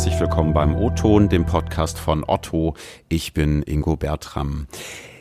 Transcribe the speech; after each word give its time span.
herzlich 0.00 0.18
willkommen 0.18 0.54
beim 0.54 0.76
O-Ton, 0.76 1.28
dem 1.28 1.44
Podcast 1.44 1.98
von 1.98 2.24
Otto. 2.26 2.72
Ich 3.10 3.34
bin 3.34 3.62
Ingo 3.62 3.96
Bertram. 3.98 4.66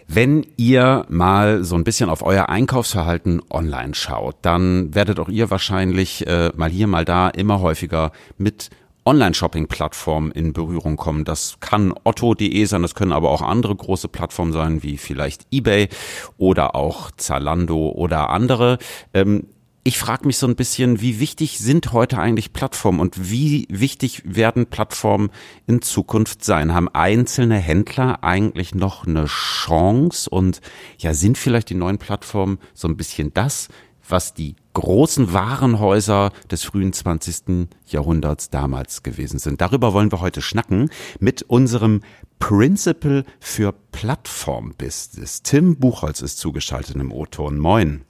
Wenn 0.07 0.47
ihr 0.55 1.05
mal 1.09 1.65
so 1.65 1.75
ein 1.75 1.83
bisschen 1.83 2.09
auf 2.09 2.21
euer 2.21 2.47
Einkaufsverhalten 2.47 3.41
online 3.49 3.93
schaut, 3.93 4.37
dann 4.41 4.95
werdet 4.95 5.19
auch 5.19 5.27
ihr 5.27 5.51
wahrscheinlich 5.51 6.25
äh, 6.27 6.53
mal 6.55 6.69
hier, 6.69 6.87
mal 6.87 7.03
da 7.03 7.27
immer 7.27 7.59
häufiger 7.59 8.13
mit 8.37 8.69
Online-Shopping-Plattformen 9.03 10.31
in 10.31 10.53
Berührung 10.53 10.95
kommen. 10.95 11.25
Das 11.25 11.57
kann 11.59 11.93
otto.de 12.05 12.63
sein, 12.63 12.81
das 12.81 12.95
können 12.95 13.11
aber 13.11 13.31
auch 13.31 13.41
andere 13.41 13.75
große 13.75 14.07
Plattformen 14.07 14.53
sein, 14.53 14.81
wie 14.81 14.97
vielleicht 14.97 15.45
eBay 15.51 15.89
oder 16.37 16.75
auch 16.75 17.11
Zalando 17.17 17.89
oder 17.89 18.29
andere. 18.29 18.77
Ähm, 19.13 19.43
ich 19.83 19.97
frage 19.97 20.27
mich 20.27 20.37
so 20.37 20.45
ein 20.45 20.55
bisschen, 20.55 21.01
wie 21.01 21.19
wichtig 21.19 21.57
sind 21.59 21.93
heute 21.93 22.19
eigentlich 22.19 22.53
Plattformen 22.53 22.99
und 22.99 23.31
wie 23.31 23.65
wichtig 23.69 24.21
werden 24.25 24.65
Plattformen 24.65 25.29
in 25.67 25.81
Zukunft 25.81 26.43
sein? 26.43 26.73
Haben 26.73 26.89
einzelne 26.89 27.57
Händler 27.57 28.23
eigentlich 28.23 28.75
noch 28.75 29.07
eine 29.07 29.25
Chance 29.25 30.29
und 30.29 30.61
ja, 30.97 31.13
sind 31.13 31.37
vielleicht 31.37 31.69
die 31.69 31.75
neuen 31.75 31.97
Plattformen 31.97 32.59
so 32.73 32.87
ein 32.87 32.97
bisschen 32.97 33.33
das, 33.33 33.69
was 34.07 34.33
die 34.33 34.55
großen 34.73 35.33
Warenhäuser 35.33 36.31
des 36.51 36.63
frühen 36.63 36.91
20. 36.91 37.69
Jahrhunderts 37.87 38.49
damals 38.49 39.03
gewesen 39.03 39.39
sind. 39.39 39.61
Darüber 39.61 39.93
wollen 39.93 40.11
wir 40.11 40.19
heute 40.19 40.41
schnacken 40.41 40.89
mit 41.19 41.43
unserem 41.43 42.01
Principal 42.39 43.23
für 43.39 43.73
Plattform-Business. 43.91 45.43
Tim 45.43 45.77
Buchholz 45.77 46.21
ist 46.21 46.37
zugeschaltet 46.37 46.95
im 46.95 47.11
O-Ton. 47.11 47.57
Moin. 47.59 48.03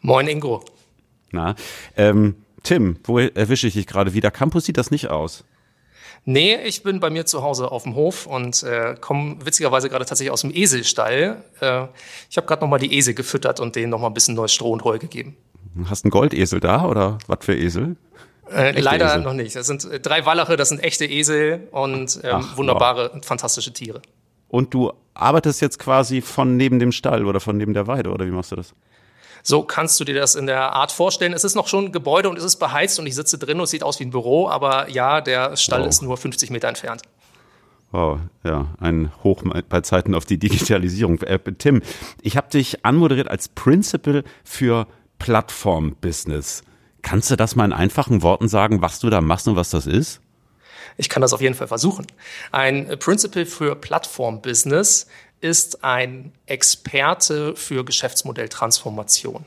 Moin 0.00 0.28
Ingo. 0.28 0.64
Na, 1.32 1.54
ähm, 1.96 2.36
Tim, 2.62 2.96
wo 3.04 3.18
erwische 3.18 3.66
ich 3.66 3.74
dich 3.74 3.86
gerade 3.86 4.14
wieder? 4.14 4.30
Campus 4.30 4.66
sieht 4.66 4.76
das 4.76 4.90
nicht 4.90 5.08
aus. 5.08 5.44
Nee, 6.24 6.56
ich 6.64 6.84
bin 6.84 7.00
bei 7.00 7.10
mir 7.10 7.26
zu 7.26 7.42
Hause 7.42 7.72
auf 7.72 7.82
dem 7.82 7.96
Hof 7.96 8.26
und 8.26 8.62
äh, 8.62 8.94
komme 9.00 9.38
witzigerweise 9.44 9.88
gerade 9.88 10.04
tatsächlich 10.04 10.30
aus 10.30 10.42
dem 10.42 10.54
Eselstall. 10.54 11.42
Äh, 11.60 11.86
ich 12.30 12.36
habe 12.36 12.46
gerade 12.46 12.60
noch 12.62 12.68
mal 12.68 12.78
die 12.78 12.96
Esel 12.96 13.14
gefüttert 13.14 13.58
und 13.58 13.74
denen 13.74 13.90
noch 13.90 13.98
mal 13.98 14.06
ein 14.06 14.14
bisschen 14.14 14.36
neues 14.36 14.52
Stroh 14.52 14.70
und 14.70 14.84
Heu 14.84 14.98
gegeben. 14.98 15.36
Hast 15.86 16.04
du 16.04 16.06
einen 16.06 16.10
Goldesel 16.12 16.60
da 16.60 16.84
oder 16.84 17.18
was 17.26 17.38
für 17.44 17.56
Esel? 17.56 17.96
Äh, 18.52 18.78
leider 18.78 19.06
Esel? 19.06 19.22
noch 19.22 19.32
nicht. 19.32 19.56
Das 19.56 19.66
sind 19.66 19.84
äh, 19.84 19.98
drei 19.98 20.24
Wallache, 20.24 20.56
das 20.56 20.68
sind 20.68 20.84
echte 20.84 21.06
Esel 21.06 21.66
und 21.72 22.20
ähm, 22.22 22.30
Ach, 22.34 22.56
wunderbare, 22.56 23.10
wow. 23.14 23.24
fantastische 23.24 23.72
Tiere. 23.72 24.00
Und 24.48 24.74
du 24.74 24.92
arbeitest 25.14 25.60
jetzt 25.60 25.80
quasi 25.80 26.20
von 26.20 26.56
neben 26.56 26.78
dem 26.78 26.92
Stall 26.92 27.26
oder 27.26 27.40
von 27.40 27.56
neben 27.56 27.74
der 27.74 27.88
Weide 27.88 28.10
oder 28.10 28.26
wie 28.26 28.30
machst 28.30 28.52
du 28.52 28.56
das? 28.56 28.74
So 29.42 29.62
kannst 29.62 29.98
du 29.98 30.04
dir 30.04 30.14
das 30.14 30.34
in 30.34 30.46
der 30.46 30.72
Art 30.72 30.92
vorstellen. 30.92 31.32
Es 31.32 31.44
ist 31.44 31.54
noch 31.54 31.66
schon 31.66 31.86
ein 31.86 31.92
Gebäude 31.92 32.28
und 32.28 32.38
es 32.38 32.44
ist 32.44 32.56
beheizt 32.56 32.98
und 32.98 33.06
ich 33.06 33.14
sitze 33.14 33.38
drin 33.38 33.58
und 33.58 33.64
es 33.64 33.70
sieht 33.70 33.82
aus 33.82 33.98
wie 33.98 34.04
ein 34.04 34.10
Büro, 34.10 34.48
aber 34.48 34.88
ja, 34.88 35.20
der 35.20 35.56
Stall 35.56 35.80
wow. 35.80 35.88
ist 35.88 36.02
nur 36.02 36.16
50 36.16 36.50
Meter 36.50 36.68
entfernt. 36.68 37.02
Wow, 37.90 38.20
ja, 38.42 38.68
ein 38.80 39.12
Hoch 39.22 39.42
bei 39.68 39.80
Zeiten 39.82 40.14
auf 40.14 40.24
die 40.24 40.38
Digitalisierung. 40.38 41.20
Äh, 41.22 41.38
Tim, 41.58 41.82
ich 42.22 42.36
habe 42.36 42.48
dich 42.48 42.86
anmoderiert 42.86 43.28
als 43.28 43.48
Principal 43.48 44.24
für 44.44 44.86
Plattform-Business. 45.18 46.62
Kannst 47.02 47.30
du 47.30 47.36
das 47.36 47.54
mal 47.54 47.66
in 47.66 47.72
einfachen 47.72 48.22
Worten 48.22 48.48
sagen, 48.48 48.80
was 48.80 48.98
du 49.00 49.10
da 49.10 49.20
machst 49.20 49.46
und 49.46 49.56
was 49.56 49.70
das 49.70 49.86
ist? 49.86 50.20
Ich 50.96 51.08
kann 51.08 51.20
das 51.20 51.32
auf 51.32 51.40
jeden 51.40 51.54
Fall 51.54 51.68
versuchen. 51.68 52.06
Ein 52.50 52.98
Principal 52.98 53.44
für 53.44 53.74
Plattform-Business 53.76 55.06
ist 55.42 55.82
ein 55.82 56.32
Experte 56.46 57.56
für 57.56 57.84
Geschäftsmodelltransformation. 57.84 59.44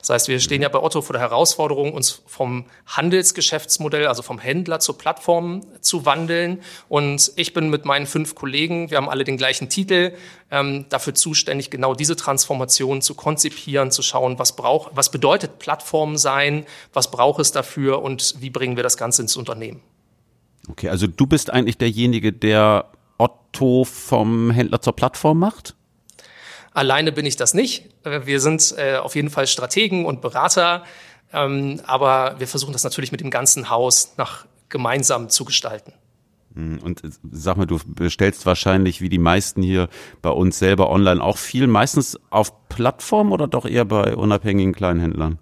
Das 0.00 0.10
heißt, 0.10 0.28
wir 0.28 0.40
stehen 0.40 0.60
ja 0.60 0.68
bei 0.68 0.80
Otto 0.80 1.02
vor 1.02 1.14
der 1.14 1.22
Herausforderung, 1.22 1.92
uns 1.92 2.22
vom 2.26 2.66
Handelsgeschäftsmodell, 2.86 4.08
also 4.08 4.22
vom 4.22 4.40
Händler 4.40 4.80
zur 4.80 4.98
Plattform 4.98 5.62
zu 5.80 6.04
wandeln. 6.04 6.62
Und 6.88 7.32
ich 7.36 7.54
bin 7.54 7.70
mit 7.70 7.84
meinen 7.84 8.06
fünf 8.06 8.34
Kollegen, 8.34 8.90
wir 8.90 8.96
haben 8.96 9.08
alle 9.08 9.22
den 9.22 9.36
gleichen 9.36 9.68
Titel, 9.68 10.14
ähm, 10.50 10.86
dafür 10.88 11.14
zuständig, 11.14 11.70
genau 11.70 11.94
diese 11.94 12.16
Transformation 12.16 13.00
zu 13.00 13.14
konzipieren, 13.14 13.92
zu 13.92 14.02
schauen, 14.02 14.40
was 14.40 14.56
braucht, 14.56 14.96
was 14.96 15.12
bedeutet 15.12 15.60
Plattform 15.60 16.16
sein, 16.16 16.66
was 16.92 17.10
braucht 17.10 17.40
es 17.40 17.52
dafür 17.52 18.02
und 18.02 18.34
wie 18.40 18.50
bringen 18.50 18.74
wir 18.74 18.82
das 18.82 18.96
Ganze 18.96 19.22
ins 19.22 19.36
Unternehmen. 19.36 19.80
Okay, 20.68 20.88
also 20.88 21.06
du 21.06 21.26
bist 21.26 21.50
eigentlich 21.50 21.78
derjenige, 21.78 22.32
der 22.32 22.90
Otto 23.18 23.84
vom 23.84 24.50
Händler 24.50 24.80
zur 24.80 24.94
Plattform 24.94 25.38
macht? 25.38 25.74
Alleine 26.72 27.12
bin 27.12 27.24
ich 27.24 27.36
das 27.36 27.54
nicht. 27.54 27.86
Wir 28.04 28.40
sind 28.40 28.74
äh, 28.76 28.96
auf 28.96 29.14
jeden 29.16 29.30
Fall 29.30 29.46
Strategen 29.46 30.04
und 30.04 30.20
Berater, 30.20 30.84
ähm, 31.32 31.80
aber 31.86 32.36
wir 32.38 32.46
versuchen 32.46 32.72
das 32.72 32.84
natürlich 32.84 33.12
mit 33.12 33.22
dem 33.22 33.30
ganzen 33.30 33.70
Haus 33.70 34.12
nach 34.18 34.44
gemeinsam 34.68 35.28
zu 35.30 35.44
gestalten. 35.44 35.94
Hm, 36.54 36.78
und 36.82 37.04
äh, 37.04 37.10
sag 37.30 37.56
mal, 37.56 37.66
du 37.66 37.78
bestellst 37.86 38.46
wahrscheinlich 38.46 39.00
wie 39.00 39.08
die 39.08 39.18
meisten 39.18 39.62
hier 39.62 39.88
bei 40.22 40.30
uns 40.30 40.58
selber 40.58 40.90
online 40.90 41.22
auch 41.22 41.38
viel, 41.38 41.66
meistens 41.66 42.18
auf 42.30 42.68
Plattform 42.68 43.32
oder 43.32 43.46
doch 43.46 43.64
eher 43.64 43.84
bei 43.84 44.14
unabhängigen 44.16 44.74
Kleinhändlern? 44.74 45.38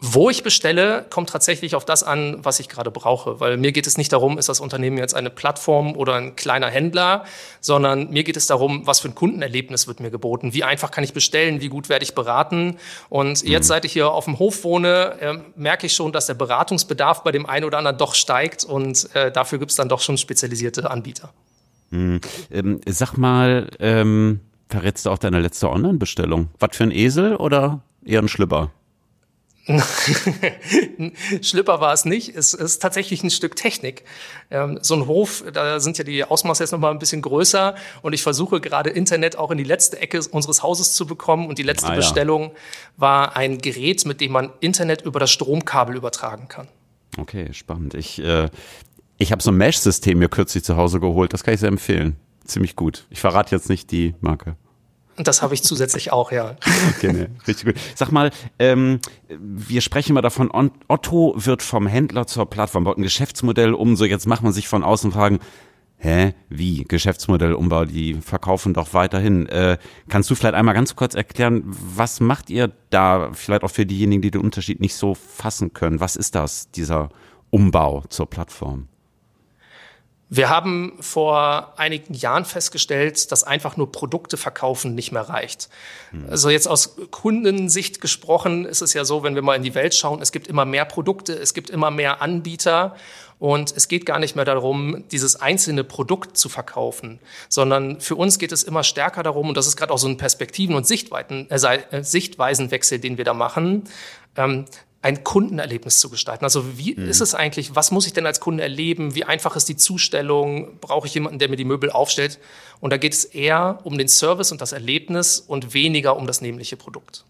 Wo 0.00 0.30
ich 0.30 0.44
bestelle, 0.44 1.04
kommt 1.10 1.30
tatsächlich 1.30 1.74
auf 1.74 1.84
das 1.84 2.04
an, 2.04 2.38
was 2.44 2.60
ich 2.60 2.68
gerade 2.68 2.92
brauche. 2.92 3.40
Weil 3.40 3.56
mir 3.56 3.72
geht 3.72 3.88
es 3.88 3.98
nicht 3.98 4.12
darum, 4.12 4.38
ist 4.38 4.48
das 4.48 4.60
Unternehmen 4.60 4.96
jetzt 4.96 5.14
eine 5.14 5.28
Plattform 5.28 5.96
oder 5.96 6.14
ein 6.14 6.36
kleiner 6.36 6.68
Händler, 6.68 7.24
sondern 7.60 8.10
mir 8.10 8.22
geht 8.22 8.36
es 8.36 8.46
darum, 8.46 8.86
was 8.86 9.00
für 9.00 9.08
ein 9.08 9.16
Kundenerlebnis 9.16 9.88
wird 9.88 9.98
mir 9.98 10.12
geboten. 10.12 10.54
Wie 10.54 10.62
einfach 10.62 10.92
kann 10.92 11.02
ich 11.02 11.14
bestellen? 11.14 11.60
Wie 11.60 11.68
gut 11.68 11.88
werde 11.88 12.04
ich 12.04 12.14
beraten? 12.14 12.78
Und 13.08 13.42
jetzt, 13.42 13.64
mhm. 13.64 13.68
seit 13.68 13.84
ich 13.84 13.92
hier 13.92 14.12
auf 14.12 14.26
dem 14.26 14.38
Hof 14.38 14.62
wohne, 14.62 15.16
äh, 15.20 15.38
merke 15.56 15.86
ich 15.86 15.94
schon, 15.94 16.12
dass 16.12 16.26
der 16.26 16.34
Beratungsbedarf 16.34 17.24
bei 17.24 17.32
dem 17.32 17.46
einen 17.46 17.64
oder 17.64 17.78
anderen 17.78 17.98
doch 17.98 18.14
steigt. 18.14 18.62
Und 18.62 19.12
äh, 19.16 19.32
dafür 19.32 19.58
gibt 19.58 19.72
es 19.72 19.76
dann 19.76 19.88
doch 19.88 20.00
schon 20.00 20.16
spezialisierte 20.16 20.88
Anbieter. 20.92 21.32
Mhm. 21.90 22.20
Ähm, 22.52 22.80
sag 22.86 23.16
mal, 23.16 23.68
ähm, 23.80 24.40
verrätst 24.68 25.06
du 25.06 25.10
auch 25.10 25.18
deine 25.18 25.40
letzte 25.40 25.68
Online-Bestellung? 25.68 26.50
Was 26.60 26.76
für 26.76 26.84
ein 26.84 26.92
Esel 26.92 27.34
oder 27.34 27.80
eher 28.04 28.22
ein 28.22 28.28
Schlüpper? 28.28 28.70
Schlipper 31.42 31.80
war 31.80 31.92
es 31.92 32.04
nicht. 32.04 32.34
Es 32.34 32.54
ist 32.54 32.80
tatsächlich 32.80 33.22
ein 33.22 33.30
Stück 33.30 33.54
Technik. 33.54 34.04
Ähm, 34.50 34.78
so 34.82 34.94
ein 34.94 35.06
Hof, 35.06 35.44
da 35.52 35.78
sind 35.80 35.98
ja 35.98 36.04
die 36.04 36.24
Ausmaße 36.24 36.62
jetzt 36.62 36.72
noch 36.72 36.78
mal 36.78 36.90
ein 36.90 36.98
bisschen 36.98 37.20
größer 37.20 37.74
und 38.02 38.12
ich 38.14 38.22
versuche 38.22 38.60
gerade 38.60 38.90
Internet 38.90 39.36
auch 39.36 39.50
in 39.50 39.58
die 39.58 39.64
letzte 39.64 40.00
Ecke 40.00 40.20
unseres 40.30 40.62
Hauses 40.62 40.94
zu 40.94 41.06
bekommen 41.06 41.48
und 41.48 41.58
die 41.58 41.62
letzte 41.62 41.88
ah, 41.88 41.90
ja. 41.90 41.96
Bestellung 41.96 42.52
war 42.96 43.36
ein 43.36 43.58
Gerät, 43.58 44.06
mit 44.06 44.20
dem 44.20 44.32
man 44.32 44.50
Internet 44.60 45.02
über 45.02 45.20
das 45.20 45.30
Stromkabel 45.30 45.96
übertragen 45.96 46.48
kann. 46.48 46.68
Okay, 47.18 47.52
spannend. 47.52 47.94
Ich, 47.94 48.22
äh, 48.22 48.48
ich 49.18 49.32
habe 49.32 49.42
so 49.42 49.50
ein 49.50 49.56
Mesh-System 49.56 50.18
mir 50.18 50.28
kürzlich 50.28 50.64
zu 50.64 50.76
Hause 50.76 51.00
geholt. 51.00 51.32
Das 51.32 51.44
kann 51.44 51.54
ich 51.54 51.60
sehr 51.60 51.68
empfehlen. 51.68 52.16
Ziemlich 52.44 52.76
gut. 52.76 53.06
Ich 53.10 53.20
verrate 53.20 53.54
jetzt 53.54 53.68
nicht 53.68 53.90
die 53.90 54.14
Marke. 54.20 54.56
Und 55.18 55.26
das 55.26 55.42
habe 55.42 55.52
ich 55.52 55.64
zusätzlich 55.64 56.12
auch, 56.12 56.30
ja. 56.30 56.56
Okay, 56.96 57.12
ne, 57.12 57.30
richtig 57.46 57.66
gut. 57.66 57.74
Sag 57.96 58.12
mal, 58.12 58.30
ähm, 58.60 59.00
wir 59.28 59.80
sprechen 59.80 60.14
mal 60.14 60.22
davon, 60.22 60.50
Otto 60.86 61.34
wird 61.36 61.62
vom 61.62 61.88
Händler 61.88 62.26
zur 62.28 62.48
Plattform, 62.48 62.84
baut 62.84 62.98
ein 62.98 63.02
Geschäftsmodell 63.02 63.74
um, 63.74 63.96
so 63.96 64.04
jetzt 64.04 64.26
macht 64.26 64.44
man 64.44 64.52
sich 64.52 64.68
von 64.68 64.84
außen 64.84 65.10
fragen, 65.10 65.40
hä, 65.96 66.34
wie, 66.48 66.84
Geschäftsmodellumbau, 66.84 67.84
die 67.84 68.14
verkaufen 68.14 68.74
doch 68.74 68.94
weiterhin. 68.94 69.46
Äh, 69.48 69.78
kannst 70.08 70.30
du 70.30 70.36
vielleicht 70.36 70.54
einmal 70.54 70.74
ganz 70.74 70.94
kurz 70.94 71.16
erklären, 71.16 71.64
was 71.66 72.20
macht 72.20 72.48
ihr 72.48 72.72
da, 72.90 73.30
vielleicht 73.32 73.64
auch 73.64 73.70
für 73.70 73.86
diejenigen, 73.86 74.22
die 74.22 74.30
den 74.30 74.40
Unterschied 74.40 74.80
nicht 74.80 74.94
so 74.94 75.14
fassen 75.14 75.72
können, 75.72 75.98
was 75.98 76.14
ist 76.14 76.36
das, 76.36 76.70
dieser 76.70 77.08
Umbau 77.50 78.04
zur 78.08 78.30
Plattform? 78.30 78.86
Wir 80.30 80.50
haben 80.50 80.92
vor 81.00 81.72
einigen 81.78 82.12
Jahren 82.12 82.44
festgestellt, 82.44 83.32
dass 83.32 83.44
einfach 83.44 83.78
nur 83.78 83.90
Produkte 83.90 84.36
verkaufen 84.36 84.94
nicht 84.94 85.10
mehr 85.10 85.22
reicht. 85.22 85.70
Hm. 86.10 86.26
Also 86.28 86.50
jetzt 86.50 86.68
aus 86.68 86.96
Kundensicht 87.10 88.00
gesprochen 88.00 88.66
ist 88.66 88.82
es 88.82 88.92
ja 88.92 89.06
so, 89.06 89.22
wenn 89.22 89.34
wir 89.34 89.42
mal 89.42 89.56
in 89.56 89.62
die 89.62 89.74
Welt 89.74 89.94
schauen, 89.94 90.20
es 90.20 90.30
gibt 90.30 90.46
immer 90.46 90.66
mehr 90.66 90.84
Produkte, 90.84 91.32
es 91.32 91.54
gibt 91.54 91.70
immer 91.70 91.90
mehr 91.90 92.20
Anbieter 92.20 92.94
und 93.38 93.74
es 93.74 93.88
geht 93.88 94.04
gar 94.04 94.18
nicht 94.18 94.36
mehr 94.36 94.44
darum, 94.44 95.04
dieses 95.10 95.36
einzelne 95.36 95.84
Produkt 95.84 96.36
zu 96.36 96.48
verkaufen, 96.48 97.20
sondern 97.48 98.00
für 98.00 98.16
uns 98.16 98.38
geht 98.38 98.52
es 98.52 98.64
immer 98.64 98.82
stärker 98.82 99.22
darum, 99.22 99.48
und 99.48 99.56
das 99.56 99.66
ist 99.66 99.76
gerade 99.76 99.92
auch 99.92 99.98
so 99.98 100.08
ein 100.08 100.18
Perspektiven- 100.18 100.74
und 100.74 100.86
Sichtweiten, 100.86 101.48
äh, 101.50 102.02
Sichtweisenwechsel, 102.02 102.98
den 102.98 103.16
wir 103.16 103.24
da 103.24 103.34
machen, 103.34 103.84
ähm, 104.36 104.66
ein 105.08 105.24
Kundenerlebnis 105.24 106.00
zu 106.00 106.10
gestalten. 106.10 106.44
Also 106.44 106.76
wie 106.76 106.94
mhm. 106.94 107.08
ist 107.08 107.22
es 107.22 107.34
eigentlich, 107.34 107.74
was 107.74 107.90
muss 107.90 108.06
ich 108.06 108.12
denn 108.12 108.26
als 108.26 108.40
Kunde 108.40 108.62
erleben? 108.62 109.14
Wie 109.14 109.24
einfach 109.24 109.56
ist 109.56 109.68
die 109.68 109.76
Zustellung? 109.76 110.78
Brauche 110.80 111.06
ich 111.06 111.14
jemanden, 111.14 111.38
der 111.38 111.48
mir 111.48 111.56
die 111.56 111.64
Möbel 111.64 111.90
aufstellt? 111.90 112.38
Und 112.80 112.92
da 112.92 112.98
geht 112.98 113.14
es 113.14 113.24
eher 113.24 113.78
um 113.84 113.96
den 113.96 114.08
Service 114.08 114.52
und 114.52 114.60
das 114.60 114.72
Erlebnis 114.72 115.40
und 115.40 115.72
weniger 115.72 116.16
um 116.16 116.26
das 116.26 116.42
nämliche 116.42 116.76
Produkt. 116.76 117.24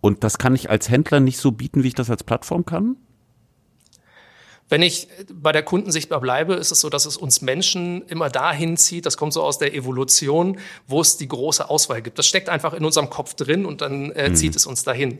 Und 0.00 0.24
das 0.24 0.38
kann 0.38 0.54
ich 0.54 0.70
als 0.70 0.88
Händler 0.88 1.20
nicht 1.20 1.38
so 1.38 1.52
bieten, 1.52 1.82
wie 1.82 1.88
ich 1.88 1.94
das 1.94 2.08
als 2.08 2.24
Plattform 2.24 2.64
kann? 2.64 2.96
Wenn 4.70 4.82
ich 4.82 5.08
bei 5.32 5.50
der 5.50 5.64
Kundensicht 5.64 6.08
bleibe, 6.08 6.54
ist 6.54 6.70
es 6.70 6.80
so, 6.80 6.88
dass 6.88 7.04
es 7.04 7.16
uns 7.16 7.42
Menschen 7.42 8.06
immer 8.06 8.30
dahin 8.30 8.76
zieht, 8.76 9.04
das 9.04 9.16
kommt 9.16 9.32
so 9.32 9.42
aus 9.42 9.58
der 9.58 9.74
Evolution, 9.74 10.60
wo 10.86 11.00
es 11.00 11.16
die 11.16 11.26
große 11.26 11.68
Auswahl 11.68 12.00
gibt. 12.02 12.20
Das 12.20 12.26
steckt 12.26 12.48
einfach 12.48 12.72
in 12.72 12.84
unserem 12.84 13.10
Kopf 13.10 13.34
drin 13.34 13.66
und 13.66 13.80
dann 13.80 14.12
äh, 14.12 14.28
mhm. 14.28 14.36
zieht 14.36 14.54
es 14.54 14.66
uns 14.66 14.84
dahin. 14.84 15.18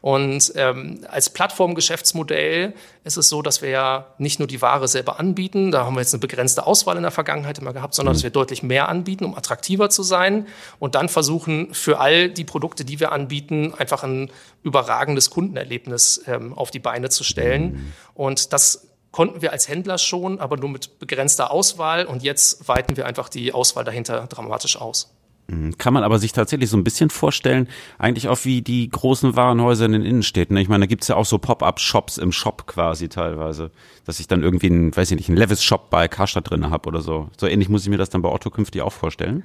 Und 0.00 0.52
ähm, 0.54 1.00
als 1.08 1.30
Plattformgeschäftsmodell 1.30 2.74
ist 3.02 3.16
es 3.16 3.28
so, 3.28 3.42
dass 3.42 3.60
wir 3.60 3.70
ja 3.70 4.06
nicht 4.18 4.38
nur 4.38 4.46
die 4.46 4.62
Ware 4.62 4.86
selber 4.86 5.18
anbieten, 5.18 5.72
da 5.72 5.84
haben 5.84 5.96
wir 5.96 6.00
jetzt 6.00 6.14
eine 6.14 6.20
begrenzte 6.20 6.64
Auswahl 6.64 6.96
in 6.96 7.02
der 7.02 7.10
Vergangenheit 7.10 7.58
immer 7.58 7.72
gehabt, 7.72 7.94
sondern 7.94 8.12
mhm. 8.12 8.18
dass 8.18 8.22
wir 8.22 8.30
deutlich 8.30 8.62
mehr 8.62 8.88
anbieten, 8.88 9.24
um 9.24 9.34
attraktiver 9.34 9.90
zu 9.90 10.04
sein 10.04 10.46
und 10.78 10.94
dann 10.94 11.08
versuchen, 11.08 11.74
für 11.74 11.98
all 11.98 12.30
die 12.30 12.44
Produkte, 12.44 12.84
die 12.84 13.00
wir 13.00 13.10
anbieten, 13.10 13.74
einfach 13.76 14.04
ein 14.04 14.30
überragendes 14.62 15.30
Kundenerlebnis 15.30 16.22
ähm, 16.28 16.52
auf 16.52 16.70
die 16.70 16.78
Beine 16.78 17.08
zu 17.08 17.24
stellen. 17.24 17.72
Mhm. 17.72 17.92
Und 18.14 18.52
das 18.52 18.91
konnten 19.12 19.42
wir 19.42 19.52
als 19.52 19.68
Händler 19.68 19.98
schon, 19.98 20.40
aber 20.40 20.56
nur 20.56 20.70
mit 20.70 20.98
begrenzter 20.98 21.50
Auswahl. 21.50 22.06
Und 22.06 22.22
jetzt 22.22 22.66
weiten 22.68 22.96
wir 22.96 23.06
einfach 23.06 23.28
die 23.28 23.52
Auswahl 23.52 23.84
dahinter 23.84 24.26
dramatisch 24.26 24.76
aus. 24.76 25.14
Mhm. 25.48 25.76
Kann 25.76 25.92
man 25.92 26.02
aber 26.02 26.18
sich 26.18 26.32
tatsächlich 26.32 26.70
so 26.70 26.76
ein 26.76 26.84
bisschen 26.84 27.10
vorstellen, 27.10 27.68
eigentlich 27.98 28.28
auch 28.28 28.44
wie 28.44 28.62
die 28.62 28.88
großen 28.88 29.36
Warenhäuser 29.36 29.84
in 29.84 29.92
den 29.92 30.04
Innenstädten. 30.04 30.56
Ich 30.56 30.68
meine, 30.68 30.84
da 30.84 30.86
gibt's 30.86 31.08
ja 31.08 31.16
auch 31.16 31.26
so 31.26 31.38
Pop-up-Shops 31.38 32.18
im 32.18 32.32
Shop 32.32 32.66
quasi 32.66 33.08
teilweise, 33.08 33.70
dass 34.06 34.18
ich 34.18 34.28
dann 34.28 34.42
irgendwie 34.42 34.68
einen, 34.68 34.96
weiß 34.96 35.10
ich 35.10 35.16
nicht, 35.16 35.28
einen 35.28 35.38
Levis-Shop 35.38 35.90
bei 35.90 36.08
Karstadt 36.08 36.50
drin 36.50 36.70
habe 36.70 36.88
oder 36.88 37.02
so. 37.02 37.28
So 37.38 37.46
ähnlich 37.46 37.68
muss 37.68 37.82
ich 37.82 37.90
mir 37.90 37.98
das 37.98 38.10
dann 38.10 38.22
bei 38.22 38.30
Otto 38.30 38.50
künftig 38.50 38.82
auch 38.82 38.92
vorstellen. 38.92 39.44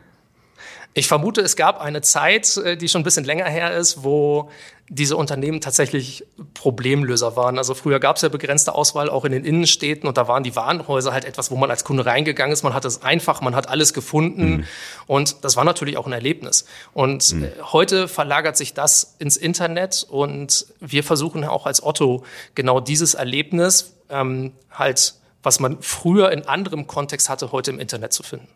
Ich 0.94 1.08
vermute, 1.08 1.42
es 1.42 1.56
gab 1.56 1.80
eine 1.80 2.02
Zeit, 2.02 2.58
äh, 2.58 2.78
die 2.78 2.88
schon 2.88 3.02
ein 3.02 3.04
bisschen 3.04 3.25
länger 3.25 3.46
her 3.46 3.75
ist, 3.75 4.04
wo 4.04 4.50
diese 4.89 5.18
Unternehmen 5.18 5.60
tatsächlich 5.60 6.25
Problemlöser 6.54 7.36
waren. 7.36 7.57
Also 7.57 7.74
früher 7.74 8.00
gab 8.00 8.16
es 8.16 8.22
ja 8.22 8.30
begrenzte 8.30 8.74
Auswahl 8.74 9.10
auch 9.10 9.25
in 9.25 9.34
den 9.34 9.44
Innenstädten 9.44 10.07
und 10.07 10.18
da 10.18 10.28
waren 10.30 10.44
die 10.44 10.56
Warenhäuser 10.56 11.12
halt 11.12 11.25
etwas, 11.25 11.51
wo 11.51 11.57
man 11.57 11.69
als 11.69 11.84
Kunde 11.84 12.06
reingegangen 12.06 12.54
ist. 12.54 12.63
Man 12.63 12.74
hat 12.74 12.86
es 12.86 13.01
einfach, 13.01 13.42
man 13.42 13.54
hat 13.54 13.68
alles 13.68 13.94
gefunden 13.94 14.50
mhm. 14.50 14.63
und 15.06 15.44
das 15.44 15.57
war 15.57 15.66
natürlich 15.66 15.98
auch 15.98 16.07
ein 16.07 16.13
Erlebnis. 16.13 16.66
Und 16.94 17.34
mhm. 17.34 17.44
Äh, 17.44 17.51
heute 17.63 18.07
verlagert 18.07 18.56
sich 18.56 18.74
das 18.74 19.16
ins 19.19 19.36
Internet 19.36 20.06
und 20.10 20.68
wir 20.80 21.04
versuchen 21.04 21.44
auch 21.44 21.66
als 21.66 21.83
Otto 21.83 22.24
genau 22.56 22.80
dieses 22.80 23.13
Erlebnis 23.13 23.94
ähm, 24.10 24.54
halt, 24.72 25.16
was 25.44 25.60
man 25.60 25.81
früher 25.81 26.31
in 26.31 26.48
anderem 26.48 26.88
Kontext 26.88 27.30
hatte, 27.30 27.51
heute 27.51 27.72
im 27.72 27.80
Internet 27.80 28.13
zu 28.13 28.24
finden. 28.24 28.48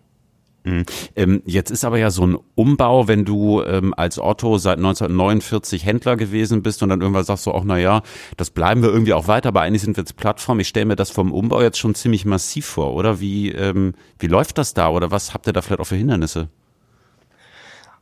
Mhm. 0.63 0.85
Ähm, 1.15 1.41
jetzt 1.45 1.71
ist 1.71 1.83
aber 1.83 1.97
ja 1.97 2.11
so 2.11 2.25
ein 2.25 2.37
Umbau, 2.55 3.07
wenn 3.07 3.25
du 3.25 3.63
ähm, 3.63 3.93
als 3.95 4.19
Otto 4.19 4.57
seit 4.57 4.77
1949 4.77 5.85
Händler 5.85 6.15
gewesen 6.17 6.61
bist 6.61 6.83
und 6.83 6.89
dann 6.89 7.01
irgendwann 7.01 7.23
sagst 7.23 7.47
du 7.47 7.51
auch, 7.51 7.63
na 7.63 7.77
ja, 7.77 8.03
das 8.37 8.51
bleiben 8.51 8.83
wir 8.83 8.89
irgendwie 8.89 9.13
auch 9.13 9.27
weiter, 9.27 9.49
aber 9.49 9.61
eigentlich 9.61 9.81
sind 9.81 9.97
wir 9.97 10.03
jetzt 10.03 10.17
Plattform. 10.17 10.59
Ich 10.59 10.67
stelle 10.67 10.85
mir 10.85 10.95
das 10.95 11.09
vom 11.09 11.33
Umbau 11.33 11.61
jetzt 11.61 11.79
schon 11.79 11.95
ziemlich 11.95 12.25
massiv 12.25 12.65
vor, 12.65 12.93
oder? 12.93 13.19
Wie, 13.19 13.51
ähm, 13.51 13.93
wie 14.19 14.27
läuft 14.27 14.57
das 14.57 14.73
da 14.73 14.89
oder 14.89 15.09
was 15.09 15.33
habt 15.33 15.47
ihr 15.47 15.53
da 15.53 15.61
vielleicht 15.61 15.81
auch 15.81 15.85
für 15.85 15.95
Hindernisse? 15.95 16.49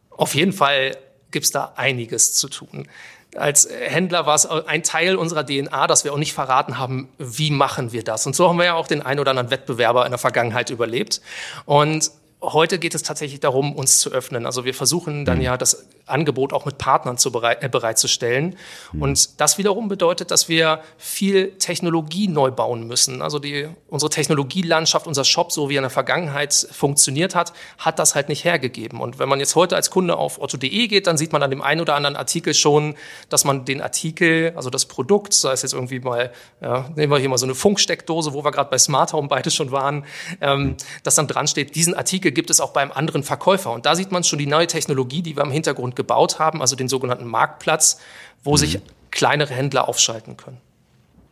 Auf 0.09 0.35
jeden 0.35 0.51
Fall 0.51 0.97
gibt's 1.31 1.51
da 1.51 1.73
einiges 1.77 2.33
zu 2.33 2.49
tun 2.49 2.87
als 3.35 3.69
Händler 3.69 4.25
war 4.25 4.35
es 4.35 4.45
ein 4.45 4.83
Teil 4.83 5.15
unserer 5.15 5.45
DNA, 5.45 5.87
dass 5.87 6.03
wir 6.03 6.13
auch 6.13 6.17
nicht 6.17 6.33
verraten 6.33 6.79
haben, 6.79 7.09
wie 7.17 7.51
machen 7.51 7.91
wir 7.91 8.03
das. 8.03 8.25
Und 8.25 8.35
so 8.35 8.49
haben 8.49 8.57
wir 8.57 8.65
ja 8.65 8.73
auch 8.73 8.87
den 8.87 9.01
einen 9.01 9.19
oder 9.19 9.31
anderen 9.31 9.51
Wettbewerber 9.51 10.05
in 10.05 10.11
der 10.11 10.17
Vergangenheit 10.17 10.69
überlebt. 10.69 11.21
Und 11.65 12.11
Heute 12.41 12.79
geht 12.79 12.95
es 12.95 13.03
tatsächlich 13.03 13.41
darum, 13.41 13.75
uns 13.75 13.99
zu 13.99 14.11
öffnen. 14.11 14.45
Also 14.45 14.63
wir 14.63 14.73
versuchen 14.73 15.25
dann 15.25 15.39
mhm. 15.39 15.43
ja 15.43 15.57
das 15.57 15.85
Angebot 16.05 16.53
auch 16.53 16.65
mit 16.65 16.77
Partnern 16.77 17.17
zu 17.17 17.33
bereit, 17.33 17.63
äh, 17.63 17.67
bereitzustellen. 17.69 18.55
Mhm. 18.93 19.01
Und 19.01 19.41
das 19.41 19.57
wiederum 19.57 19.89
bedeutet, 19.89 20.31
dass 20.31 20.47
wir 20.47 20.79
viel 20.97 21.51
Technologie 21.57 22.29
neu 22.29 22.51
bauen 22.51 22.87
müssen. 22.87 23.21
Also 23.21 23.39
die, 23.39 23.67
unsere 23.87 24.09
Technologielandschaft, 24.09 25.05
unser 25.05 25.25
Shop, 25.25 25.51
so 25.51 25.69
wie 25.69 25.75
er 25.75 25.79
in 25.79 25.83
der 25.83 25.89
Vergangenheit 25.89 26.53
funktioniert 26.71 27.35
hat, 27.35 27.51
hat 27.77 27.99
das 27.99 28.15
halt 28.15 28.29
nicht 28.29 28.45
hergegeben. 28.45 29.01
Und 29.01 29.19
wenn 29.19 29.27
man 29.27 29.39
jetzt 29.39 29.55
heute 29.55 29.75
als 29.75 29.91
Kunde 29.91 30.15
auf 30.15 30.41
otto.de 30.41 30.87
geht, 30.87 31.07
dann 31.07 31.17
sieht 31.17 31.33
man 31.33 31.43
an 31.43 31.49
dem 31.49 31.61
einen 31.61 31.81
oder 31.81 31.95
anderen 31.95 32.15
Artikel 32.15 32.53
schon, 32.53 32.95
dass 33.27 33.43
man 33.43 33.65
den 33.65 33.81
Artikel, 33.81 34.53
also 34.55 34.69
das 34.69 34.85
Produkt, 34.85 35.33
sei 35.33 35.51
es 35.51 35.61
jetzt 35.61 35.73
irgendwie 35.73 35.99
mal, 35.99 36.31
ja, 36.61 36.89
nehmen 36.95 37.11
wir 37.11 37.19
hier 37.19 37.29
mal 37.29 37.37
so 37.37 37.45
eine 37.45 37.55
Funksteckdose, 37.55 38.33
wo 38.33 38.45
wir 38.45 38.51
gerade 38.51 38.69
bei 38.69 38.77
Smart 38.77 39.11
Home 39.11 39.27
beide 39.27 39.51
schon 39.51 39.71
waren, 39.71 40.05
ähm, 40.39 40.75
dass 41.03 41.15
dann 41.15 41.27
dran 41.27 41.47
steht, 41.47 41.75
diesen 41.75 41.93
Artikel 41.93 42.28
Artikel 42.29 42.33
gibt 42.33 42.49
es 42.49 42.61
auch 42.61 42.71
beim 42.73 42.91
anderen 42.91 43.23
Verkäufer. 43.23 43.71
Und 43.71 43.85
da 43.85 43.95
sieht 43.95 44.11
man 44.11 44.23
schon 44.23 44.39
die 44.39 44.45
neue 44.45 44.67
Technologie, 44.67 45.21
die 45.21 45.35
wir 45.35 45.43
im 45.43 45.51
Hintergrund 45.51 45.95
gebaut 45.95 46.39
haben, 46.39 46.61
also 46.61 46.75
den 46.75 46.87
sogenannten 46.87 47.27
Marktplatz, 47.27 47.99
wo 48.43 48.51
mhm. 48.51 48.57
sich 48.57 48.79
kleinere 49.11 49.53
Händler 49.53 49.87
aufschalten 49.89 50.37
können. 50.37 50.57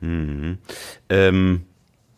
Mhm. 0.02 0.58
Ähm, 1.10 1.66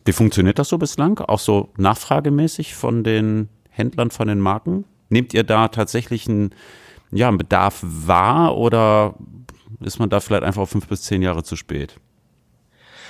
wie 0.05 0.13
funktioniert 0.13 0.59
das 0.59 0.69
so 0.69 0.77
bislang? 0.77 1.19
Auch 1.19 1.39
so 1.39 1.69
nachfragemäßig 1.77 2.75
von 2.75 3.03
den 3.03 3.49
Händlern, 3.69 4.11
von 4.11 4.27
den 4.27 4.39
Marken? 4.39 4.85
Nehmt 5.09 5.33
ihr 5.33 5.43
da 5.43 5.67
tatsächlich 5.67 6.27
einen, 6.27 6.55
ja, 7.11 7.27
einen 7.27 7.37
Bedarf 7.37 7.79
wahr 7.81 8.55
oder 8.57 9.15
ist 9.81 9.99
man 9.99 10.09
da 10.09 10.19
vielleicht 10.19 10.43
einfach 10.43 10.61
auf 10.61 10.69
fünf 10.69 10.87
bis 10.87 11.03
zehn 11.03 11.21
Jahre 11.21 11.43
zu 11.43 11.55
spät? 11.55 11.95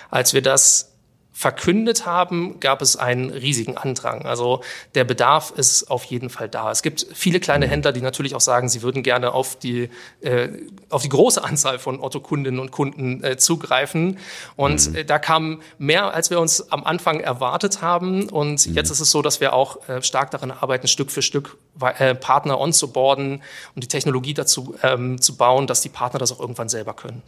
Als 0.09 0.33
wir 0.33 0.41
das 0.41 0.95
verkündet 1.39 2.05
haben, 2.05 2.59
gab 2.59 2.81
es 2.81 2.97
einen 2.97 3.29
riesigen 3.29 3.77
Andrang. 3.77 4.25
Also 4.25 4.61
der 4.93 5.05
Bedarf 5.05 5.51
ist 5.51 5.89
auf 5.89 6.03
jeden 6.03 6.29
Fall 6.29 6.49
da. 6.49 6.69
Es 6.69 6.81
gibt 6.81 7.07
viele 7.13 7.39
kleine. 7.39 7.65
Händler, 7.65 7.93
die 7.93 8.01
natürlich 8.01 8.35
auch 8.35 8.41
sagen, 8.41 8.67
sie 8.67 8.81
würden 8.81 9.03
gerne 9.03 9.31
auf 9.31 9.55
die, 9.57 9.89
äh, 10.19 10.49
auf 10.89 11.03
die 11.03 11.07
große 11.07 11.41
Anzahl 11.41 11.79
von 11.79 12.01
Otto-Kundinnen 12.01 12.59
und 12.59 12.71
Kunden 12.71 13.23
äh, 13.23 13.37
zugreifen. 13.37 14.17
Und 14.57 14.89
mhm. 14.89 14.95
äh, 14.95 15.05
da 15.05 15.17
kam 15.17 15.61
mehr, 15.77 16.13
als 16.13 16.29
wir 16.29 16.41
uns 16.41 16.73
am 16.73 16.83
Anfang 16.83 17.21
erwartet 17.21 17.81
haben. 17.81 18.27
Und 18.27 18.67
mhm. 18.67 18.73
jetzt 18.73 18.89
ist 18.89 18.99
es 18.99 19.09
so, 19.09 19.21
dass 19.21 19.39
wir 19.39 19.53
auch 19.53 19.87
äh, 19.87 20.01
stark 20.01 20.31
daran 20.31 20.51
arbeiten, 20.51 20.89
Stück 20.89 21.09
für 21.09 21.21
Stück 21.21 21.55
äh, 21.79 22.15
Partner 22.15 22.59
onzuboarden 22.59 23.41
und 23.75 23.83
die 23.83 23.87
Technologie 23.87 24.33
dazu 24.33 24.75
ähm, 24.83 25.21
zu 25.21 25.37
bauen, 25.37 25.67
dass 25.67 25.79
die 25.79 25.89
Partner 25.89 26.19
das 26.19 26.33
auch 26.33 26.41
irgendwann 26.41 26.67
selber 26.67 26.93
können. 26.93 27.23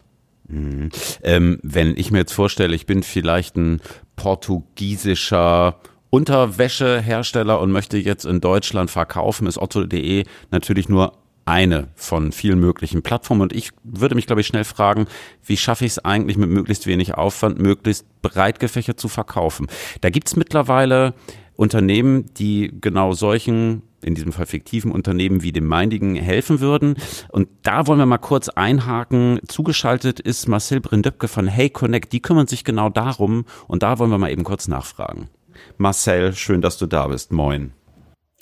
Mhm. 0.48 0.90
Ähm, 1.24 1.60
wenn 1.64 1.96
ich 1.98 2.12
mir 2.12 2.20
jetzt 2.20 2.34
vorstelle, 2.34 2.76
ich 2.76 2.86
bin 2.86 3.04
vielleicht 3.04 3.56
ein 3.56 3.82
portugiesischer 4.16 5.80
Unterwäschehersteller 6.10 7.60
und 7.60 7.72
möchte 7.72 7.98
jetzt 7.98 8.26
in 8.26 8.42
Deutschland 8.42 8.92
verkaufen, 8.92 9.48
ist 9.48 9.58
otto.de 9.58 10.26
natürlich 10.52 10.90
nur 10.90 11.14
eine 11.46 11.88
von 11.96 12.32
vielen 12.32 12.60
möglichen 12.60 13.02
Plattformen. 13.02 13.42
Und 13.42 13.54
ich 13.54 13.72
würde 13.84 14.16
mich, 14.16 14.28
glaube 14.28 14.42
ich, 14.42 14.48
schnell 14.48 14.64
fragen, 14.64 15.08
wie 15.44 15.58
schaffe 15.58 15.86
ich 15.86 15.92
es 15.92 16.00
eigentlich 16.00 16.38
mit 16.38 16.50
möglichst 16.50 16.86
wenig 16.86 17.16
Aufwand, 17.16 17.60
möglichst 17.60 18.06
breit 18.22 18.60
gefächert 18.60 19.00
zu 19.00 19.08
verkaufen? 19.08 19.68
Da 20.02 20.10
gibt 20.10 20.28
es 20.28 20.36
mittlerweile 20.36 21.14
Unternehmen, 21.56 22.34
die 22.36 22.74
genau 22.80 23.14
solchen 23.14 23.84
in 24.04 24.16
diesem 24.16 24.32
Fall 24.32 24.46
fiktiven 24.46 24.92
Unternehmen 24.92 25.44
wie 25.44 25.52
dem 25.52 25.66
meinigen 25.66 26.16
helfen 26.16 26.60
würden. 26.60 26.96
Und 27.30 27.50
da 27.64 27.88
wollen 27.88 28.00
wir 28.00 28.06
mal 28.06 28.18
kurz 28.18 28.50
einhaken. 28.50 29.40
Zugeschaltet 29.48 30.20
ist 30.20 30.48
Marcel 30.48 30.82
Brindöpke 30.82 31.28
von 31.28 31.48
Hey 31.48 31.70
Connect. 31.70 32.14
Die 32.14 32.22
kümmern 32.22 32.48
sich 32.48 32.64
genau 32.64 32.90
darum. 32.90 33.46
Und 33.68 33.84
da 33.84 34.00
wollen 34.00 34.12
wir 34.12 34.18
mal 34.18 34.32
eben 34.32 34.44
kurz 34.44 34.68
nachfragen. 34.68 35.30
Marcel, 35.78 36.34
schön, 36.34 36.62
dass 36.62 36.78
du 36.78 36.88
da 36.88 37.08
bist. 37.08 37.32
Moin. 37.32 37.74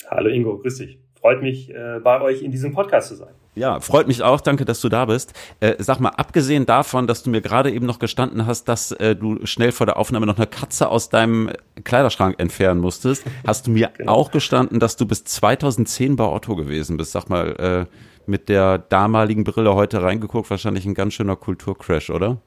Hallo 0.08 0.28
Ingo, 0.28 0.58
grüß 0.58 0.78
dich. 0.78 0.98
Freut 1.20 1.42
mich, 1.42 1.70
äh, 1.70 2.00
bei 2.02 2.20
euch 2.22 2.42
in 2.42 2.50
diesem 2.50 2.72
Podcast 2.72 3.08
zu 3.08 3.16
sein. 3.16 3.34
Ja, 3.54 3.80
freut 3.80 4.06
mich 4.06 4.22
auch. 4.22 4.40
Danke, 4.40 4.64
dass 4.64 4.80
du 4.80 4.88
da 4.88 5.06
bist. 5.06 5.32
Äh, 5.58 5.74
sag 5.78 5.98
mal, 5.98 6.10
abgesehen 6.10 6.66
davon, 6.66 7.06
dass 7.06 7.22
du 7.22 7.30
mir 7.30 7.40
gerade 7.40 7.72
eben 7.72 7.84
noch 7.84 7.98
gestanden 7.98 8.46
hast, 8.46 8.64
dass 8.64 8.92
äh, 8.92 9.16
du 9.16 9.44
schnell 9.44 9.72
vor 9.72 9.86
der 9.86 9.96
Aufnahme 9.96 10.26
noch 10.26 10.36
eine 10.36 10.46
Katze 10.46 10.88
aus 10.88 11.08
deinem 11.08 11.50
Kleiderschrank 11.82 12.36
entfernen 12.38 12.80
musstest, 12.80 13.24
hast 13.46 13.66
du 13.66 13.72
mir 13.72 13.90
genau. 13.96 14.12
auch 14.12 14.30
gestanden, 14.30 14.78
dass 14.78 14.96
du 14.96 15.06
bis 15.06 15.24
2010 15.24 16.16
bei 16.16 16.24
Otto 16.24 16.54
gewesen 16.54 16.96
bist. 16.96 17.12
Sag 17.12 17.28
mal, 17.28 17.86
äh, 17.88 17.96
mit 18.26 18.48
der 18.48 18.78
damaligen 18.78 19.42
Brille 19.42 19.74
heute 19.74 20.02
reingeguckt, 20.02 20.48
wahrscheinlich 20.50 20.86
ein 20.86 20.94
ganz 20.94 21.14
schöner 21.14 21.36
Kulturcrash, 21.36 22.10
oder? 22.10 22.38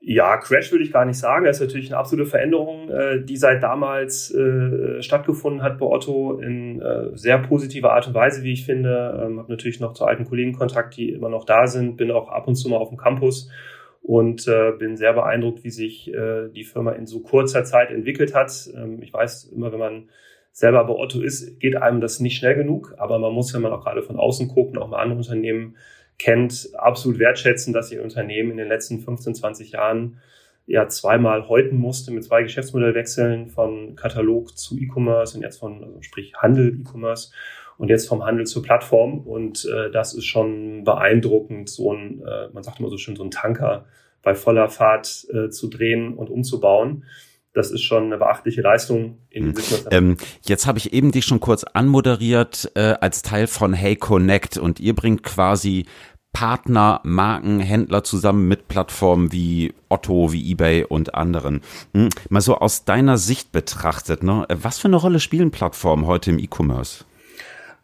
Ja, 0.00 0.36
Crash 0.36 0.70
würde 0.70 0.84
ich 0.84 0.92
gar 0.92 1.04
nicht 1.04 1.18
sagen. 1.18 1.44
Das 1.44 1.56
ist 1.56 1.66
natürlich 1.66 1.90
eine 1.90 1.98
absolute 1.98 2.28
Veränderung, 2.28 2.88
äh, 2.88 3.20
die 3.20 3.36
seit 3.36 3.62
damals 3.62 4.32
äh, 4.32 5.02
stattgefunden 5.02 5.62
hat 5.62 5.78
bei 5.78 5.86
Otto 5.86 6.38
in 6.38 6.80
äh, 6.80 7.16
sehr 7.16 7.38
positiver 7.38 7.92
Art 7.92 8.06
und 8.06 8.14
Weise, 8.14 8.44
wie 8.44 8.52
ich 8.52 8.64
finde. 8.64 9.20
Ähm, 9.20 9.38
habe 9.38 9.50
natürlich 9.50 9.80
noch 9.80 9.94
zu 9.94 10.04
alten 10.04 10.24
Kollegen 10.24 10.52
Kontakt, 10.52 10.96
die 10.96 11.10
immer 11.10 11.28
noch 11.28 11.44
da 11.44 11.66
sind. 11.66 11.96
Bin 11.96 12.12
auch 12.12 12.28
ab 12.28 12.46
und 12.46 12.54
zu 12.54 12.68
mal 12.68 12.76
auf 12.76 12.90
dem 12.90 12.96
Campus 12.98 13.50
und 14.00 14.46
äh, 14.46 14.72
bin 14.78 14.96
sehr 14.96 15.14
beeindruckt, 15.14 15.64
wie 15.64 15.70
sich 15.70 16.14
äh, 16.14 16.48
die 16.48 16.64
Firma 16.64 16.92
in 16.92 17.06
so 17.06 17.20
kurzer 17.20 17.64
Zeit 17.64 17.90
entwickelt 17.90 18.34
hat. 18.34 18.70
Ähm, 18.76 19.02
ich 19.02 19.12
weiß 19.12 19.50
immer, 19.54 19.72
wenn 19.72 19.80
man 19.80 20.08
selber 20.52 20.84
bei 20.84 20.94
Otto 20.94 21.20
ist, 21.20 21.58
geht 21.58 21.76
einem 21.76 22.00
das 22.00 22.20
nicht 22.20 22.38
schnell 22.38 22.54
genug. 22.54 22.94
Aber 22.98 23.18
man 23.18 23.32
muss, 23.32 23.52
wenn 23.52 23.62
man 23.62 23.72
auch 23.72 23.82
gerade 23.82 24.02
von 24.02 24.16
außen 24.16 24.46
guckt 24.48 24.76
und 24.76 24.82
auch 24.82 24.88
mal 24.88 25.02
andere 25.02 25.18
Unternehmen 25.18 25.76
kennt, 26.18 26.70
absolut 26.74 27.18
wertschätzen, 27.18 27.72
dass 27.72 27.92
ihr 27.92 28.02
Unternehmen 28.02 28.52
in 28.52 28.56
den 28.56 28.68
letzten 28.68 29.00
15, 29.00 29.34
20 29.34 29.72
Jahren 29.72 30.18
ja 30.66 30.86
zweimal 30.88 31.48
häuten 31.48 31.76
musste 31.76 32.12
mit 32.12 32.24
zwei 32.24 32.42
Geschäftsmodellwechseln 32.42 33.48
von 33.48 33.96
Katalog 33.96 34.56
zu 34.56 34.78
E-Commerce 34.78 35.36
und 35.36 35.42
jetzt 35.42 35.58
von, 35.58 35.82
also 35.82 36.02
sprich 36.02 36.34
Handel 36.36 36.78
E-Commerce 36.80 37.32
und 37.78 37.88
jetzt 37.88 38.06
vom 38.08 38.24
Handel 38.24 38.46
zur 38.46 38.62
Plattform. 38.62 39.20
Und 39.20 39.64
äh, 39.64 39.90
das 39.90 40.12
ist 40.12 40.26
schon 40.26 40.84
beeindruckend, 40.84 41.70
so 41.70 41.94
ein, 41.94 42.22
äh, 42.22 42.48
man 42.52 42.62
sagt 42.62 42.80
immer 42.80 42.90
so 42.90 42.98
schön, 42.98 43.16
so 43.16 43.24
ein 43.24 43.30
Tanker 43.30 43.86
bei 44.22 44.34
voller 44.34 44.68
Fahrt 44.68 45.26
äh, 45.32 45.48
zu 45.48 45.68
drehen 45.68 46.14
und 46.14 46.28
umzubauen. 46.28 47.04
Das 47.58 47.70
ist 47.70 47.82
schon 47.82 48.04
eine 48.04 48.18
beachtliche 48.18 48.62
Leistung 48.62 49.18
in 49.28 49.48
hm. 49.48 49.54
ähm, 49.90 50.16
Jetzt 50.46 50.66
habe 50.66 50.78
ich 50.78 50.92
eben 50.92 51.12
dich 51.12 51.26
schon 51.26 51.40
kurz 51.40 51.64
anmoderiert 51.64 52.70
äh, 52.74 52.94
als 53.00 53.22
Teil 53.22 53.46
von 53.46 53.74
Hey 53.74 53.96
Connect 53.96 54.56
und 54.56 54.80
ihr 54.80 54.94
bringt 54.94 55.22
quasi 55.22 55.84
Partner, 56.32 57.00
Marken, 57.04 57.58
Händler 57.58 58.04
zusammen 58.04 58.46
mit 58.48 58.68
Plattformen 58.68 59.32
wie 59.32 59.74
Otto, 59.88 60.32
wie 60.32 60.52
eBay 60.52 60.84
und 60.84 61.14
anderen. 61.14 61.62
Hm, 61.94 62.10
mal 62.28 62.40
so 62.40 62.58
aus 62.58 62.84
deiner 62.84 63.18
Sicht 63.18 63.50
betrachtet, 63.50 64.22
ne? 64.22 64.46
was 64.48 64.78
für 64.78 64.88
eine 64.88 64.96
Rolle 64.96 65.20
spielen 65.20 65.50
Plattformen 65.50 66.06
heute 66.06 66.30
im 66.30 66.38
E-Commerce? 66.38 67.04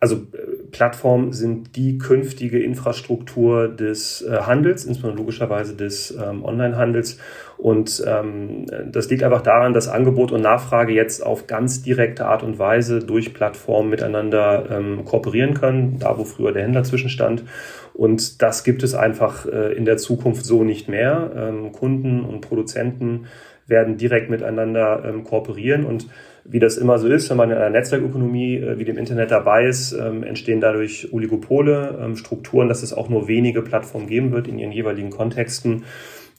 Also 0.04 0.16
äh, 0.16 0.66
Plattformen 0.70 1.32
sind 1.32 1.76
die 1.76 1.96
künftige 1.96 2.62
Infrastruktur 2.62 3.68
des 3.68 4.20
äh, 4.20 4.36
Handels, 4.42 4.84
insbesondere 4.84 5.22
logischerweise 5.22 5.74
des 5.74 6.10
ähm, 6.10 6.44
Onlinehandels. 6.44 7.18
Und 7.56 8.04
ähm, 8.06 8.66
das 8.92 9.08
liegt 9.08 9.22
einfach 9.22 9.40
daran, 9.40 9.72
dass 9.72 9.88
Angebot 9.88 10.30
und 10.30 10.42
Nachfrage 10.42 10.92
jetzt 10.92 11.24
auf 11.24 11.46
ganz 11.46 11.80
direkte 11.80 12.26
Art 12.26 12.42
und 12.42 12.58
Weise 12.58 12.98
durch 12.98 13.32
Plattformen 13.32 13.88
miteinander 13.88 14.66
ähm, 14.70 15.06
kooperieren 15.06 15.54
können, 15.54 15.98
da 16.00 16.18
wo 16.18 16.24
früher 16.24 16.52
der 16.52 16.64
Händler 16.64 16.84
zwischenstand. 16.84 17.44
Und 17.94 18.42
das 18.42 18.62
gibt 18.62 18.82
es 18.82 18.94
einfach 18.94 19.46
äh, 19.46 19.72
in 19.72 19.86
der 19.86 19.96
Zukunft 19.96 20.44
so 20.44 20.64
nicht 20.64 20.86
mehr. 20.86 21.30
Ähm, 21.34 21.72
Kunden 21.72 22.20
und 22.20 22.42
Produzenten 22.42 23.24
werden 23.66 23.96
direkt 23.96 24.28
miteinander 24.28 25.02
ähm, 25.06 25.24
kooperieren 25.24 25.86
und 25.86 26.08
wie 26.44 26.58
das 26.58 26.76
immer 26.76 26.98
so 26.98 27.08
ist, 27.08 27.30
wenn 27.30 27.36
man 27.36 27.50
in 27.50 27.56
einer 27.56 27.70
Netzwerkökonomie 27.70 28.56
äh, 28.56 28.78
wie 28.78 28.84
dem 28.84 28.98
Internet 28.98 29.30
dabei 29.30 29.66
ist, 29.66 29.92
ähm, 29.92 30.22
entstehen 30.22 30.60
dadurch 30.60 31.12
Oligopole, 31.12 31.98
ähm, 32.02 32.16
Strukturen, 32.16 32.68
dass 32.68 32.82
es 32.82 32.92
auch 32.92 33.08
nur 33.08 33.28
wenige 33.28 33.62
Plattformen 33.62 34.06
geben 34.06 34.32
wird 34.32 34.48
in 34.48 34.58
ihren 34.58 34.72
jeweiligen 34.72 35.10
Kontexten 35.10 35.84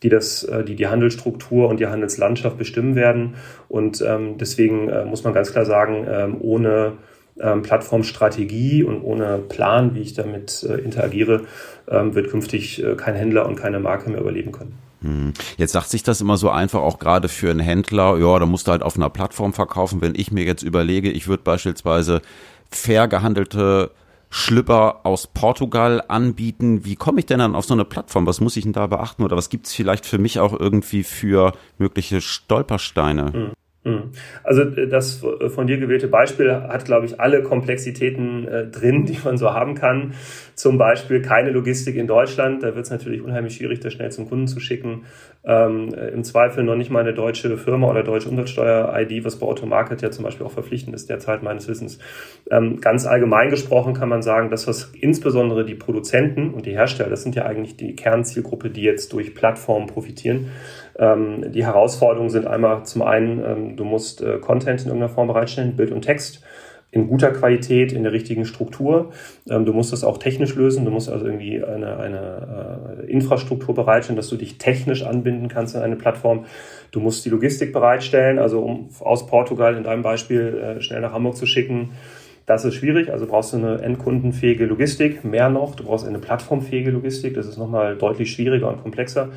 die 0.03 0.09
das, 0.09 0.43
äh, 0.43 0.63
die 0.63 0.75
die 0.75 0.87
Handelsstruktur 0.87 1.67
und 1.69 1.79
die 1.79 1.87
Handelslandschaft 1.87 2.57
bestimmen 2.57 2.95
werden. 2.95 3.35
Und 3.69 4.03
ähm, 4.05 4.37
deswegen 4.37 4.89
äh, 4.89 5.05
muss 5.05 5.23
man 5.23 5.33
ganz 5.33 5.51
klar 5.51 5.65
sagen, 5.65 6.05
ähm, 6.07 6.37
ohne 6.39 6.93
ähm, 7.39 7.63
Plattformstrategie 7.63 8.83
und 8.83 9.01
ohne 9.01 9.39
Plan, 9.39 9.95
wie 9.95 10.01
ich 10.01 10.13
damit 10.13 10.63
äh, 10.69 10.75
interagiere, 10.75 11.41
ähm, 11.89 12.15
wird 12.15 12.29
künftig 12.29 12.83
äh, 12.83 12.95
kein 12.95 13.15
Händler 13.15 13.47
und 13.47 13.55
keine 13.55 13.79
Marke 13.79 14.09
mehr 14.09 14.21
überleben 14.21 14.51
können. 14.51 14.77
Hm. 15.01 15.33
Jetzt 15.57 15.73
sagt 15.73 15.89
sich 15.89 16.03
das 16.03 16.21
immer 16.21 16.37
so 16.37 16.49
einfach, 16.49 16.81
auch 16.81 16.99
gerade 16.99 17.27
für 17.27 17.51
einen 17.51 17.59
Händler, 17.59 18.17
ja, 18.17 18.39
da 18.39 18.45
musst 18.45 18.67
du 18.67 18.71
halt 18.71 18.83
auf 18.83 18.95
einer 18.95 19.09
Plattform 19.09 19.53
verkaufen. 19.53 20.01
Wenn 20.01 20.15
ich 20.15 20.31
mir 20.31 20.43
jetzt 20.43 20.63
überlege, 20.63 21.11
ich 21.11 21.27
würde 21.27 21.43
beispielsweise 21.43 22.21
fair 22.69 23.07
gehandelte 23.07 23.91
Schlüpper 24.29 25.05
aus 25.05 25.27
Portugal 25.27 26.03
anbieten. 26.07 26.83
Wie 26.83 26.95
komme 26.95 27.19
ich 27.19 27.25
denn 27.25 27.39
dann 27.39 27.55
auf 27.55 27.65
so 27.65 27.73
eine 27.73 27.85
Plattform? 27.85 28.25
Was 28.25 28.41
muss 28.41 28.57
ich 28.57 28.63
denn 28.63 28.73
da 28.73 28.87
beachten? 28.87 29.23
Oder 29.23 29.37
was 29.37 29.49
gibt 29.49 29.67
es 29.67 29.73
vielleicht 29.73 30.05
für 30.05 30.17
mich 30.17 30.39
auch 30.39 30.59
irgendwie 30.59 31.03
für 31.03 31.53
mögliche 31.77 32.19
Stolpersteine? 32.19 33.31
Mhm. 33.33 33.51
Hm. 33.85 34.11
Also 34.43 34.63
äh, 34.63 34.87
das 34.87 35.23
von 35.47 35.67
dir 35.67 35.77
gewählte 35.77 36.07
Beispiel 36.07 36.51
hat, 36.51 36.85
glaube 36.85 37.05
ich, 37.05 37.19
alle 37.19 37.43
Komplexitäten 37.43 38.47
äh, 38.47 38.67
drin, 38.67 39.05
die 39.05 39.17
man 39.23 39.37
so 39.37 39.53
haben 39.53 39.75
kann. 39.75 40.15
Zum 40.55 40.79
Beispiel 40.79 41.21
keine 41.21 41.51
Logistik 41.51 41.95
in 41.95 42.07
Deutschland. 42.07 42.63
Da 42.63 42.75
wird 42.75 42.85
es 42.85 42.89
natürlich 42.89 43.21
unheimlich 43.21 43.55
schwierig, 43.55 43.81
das 43.81 43.93
schnell 43.93 44.11
zum 44.11 44.27
Kunden 44.27 44.47
zu 44.47 44.59
schicken. 44.59 45.03
Ähm, 45.43 45.93
äh, 45.93 46.07
Im 46.07 46.23
Zweifel 46.23 46.63
noch 46.63 46.75
nicht 46.75 46.89
mal 46.89 47.01
eine 47.01 47.13
deutsche 47.13 47.57
Firma 47.57 47.87
oder 47.87 48.01
deutsche 48.01 48.27
Umsatzsteuer-ID, 48.29 49.23
was 49.23 49.37
bei 49.37 49.45
Automarket 49.45 50.01
ja 50.01 50.09
zum 50.09 50.25
Beispiel 50.25 50.47
auch 50.47 50.51
verpflichtend 50.51 50.95
ist 50.95 51.07
derzeit 51.07 51.43
meines 51.43 51.67
Wissens. 51.67 51.99
Ähm, 52.49 52.81
ganz 52.81 53.05
allgemein 53.05 53.51
gesprochen 53.51 53.93
kann 53.93 54.09
man 54.09 54.23
sagen, 54.23 54.49
dass 54.49 54.67
was 54.67 54.91
insbesondere 54.99 55.63
die 55.63 55.75
Produzenten 55.75 56.55
und 56.55 56.65
die 56.65 56.71
Hersteller, 56.71 57.11
das 57.11 57.21
sind 57.21 57.35
ja 57.35 57.45
eigentlich 57.45 57.77
die 57.77 57.95
Kernzielgruppe, 57.95 58.71
die 58.71 58.81
jetzt 58.81 59.13
durch 59.13 59.35
Plattformen 59.35 59.85
profitieren, 59.85 60.47
ähm, 60.97 61.51
die 61.51 61.65
Herausforderungen 61.65 62.29
sind 62.29 62.47
einmal 62.47 62.85
zum 62.85 63.01
einen, 63.01 63.43
ähm, 63.43 63.75
du 63.75 63.83
musst 63.83 64.21
äh, 64.21 64.39
Content 64.39 64.81
in 64.81 64.87
irgendeiner 64.87 65.13
Form 65.13 65.27
bereitstellen, 65.27 65.75
Bild 65.75 65.91
und 65.91 66.01
Text 66.01 66.43
in 66.95 67.09
guter 67.09 67.31
Qualität, 67.31 67.91
in 67.91 68.03
der 68.03 68.13
richtigen 68.13 68.45
Struktur. 68.45 69.11
Ähm, 69.49 69.65
du 69.65 69.73
musst 69.73 69.91
das 69.91 70.05
auch 70.05 70.17
technisch 70.17 70.55
lösen. 70.55 70.85
Du 70.85 70.91
musst 70.91 71.09
also 71.09 71.25
irgendwie 71.25 71.61
eine, 71.61 71.97
eine 71.97 73.03
äh, 73.03 73.11
Infrastruktur 73.11 73.75
bereitstellen, 73.75 74.15
dass 74.15 74.29
du 74.29 74.37
dich 74.37 74.57
technisch 74.57 75.03
anbinden 75.03 75.49
kannst 75.49 75.75
in 75.75 75.81
eine 75.81 75.97
Plattform. 75.97 76.45
Du 76.91 77.01
musst 77.01 77.25
die 77.25 77.29
Logistik 77.29 77.73
bereitstellen, 77.73 78.39
also 78.39 78.61
um 78.61 78.89
aus 79.01 79.27
Portugal 79.27 79.75
in 79.75 79.83
deinem 79.83 80.03
Beispiel 80.03 80.77
äh, 80.77 80.81
schnell 80.81 81.01
nach 81.01 81.11
Hamburg 81.11 81.35
zu 81.35 81.45
schicken. 81.45 81.91
Das 82.45 82.63
ist 82.63 82.75
schwierig, 82.75 83.11
also 83.11 83.25
brauchst 83.25 83.53
du 83.53 83.57
eine 83.57 83.81
endkundenfähige 83.81 84.65
Logistik. 84.65 85.25
Mehr 85.25 85.49
noch, 85.49 85.75
du 85.75 85.83
brauchst 85.83 86.07
eine 86.07 86.19
plattformfähige 86.19 86.91
Logistik. 86.91 87.33
Das 87.33 87.47
ist 87.47 87.57
nochmal 87.57 87.97
deutlich 87.97 88.31
schwieriger 88.31 88.69
und 88.69 88.83
komplexer. 88.83 89.29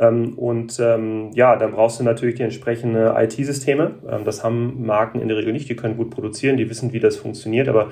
Ähm, 0.00 0.38
und 0.38 0.80
ähm, 0.80 1.30
ja, 1.34 1.56
dann 1.56 1.72
brauchst 1.72 2.00
du 2.00 2.04
natürlich 2.04 2.36
die 2.36 2.42
entsprechenden 2.42 3.14
IT-Systeme. 3.14 3.96
Ähm, 4.10 4.24
das 4.24 4.42
haben 4.42 4.84
Marken 4.84 5.20
in 5.20 5.28
der 5.28 5.36
Regel 5.36 5.52
nicht. 5.52 5.68
Die 5.68 5.76
können 5.76 5.96
gut 5.96 6.10
produzieren, 6.10 6.56
die 6.56 6.70
wissen, 6.70 6.92
wie 6.92 7.00
das 7.00 7.16
funktioniert, 7.16 7.68
aber 7.68 7.90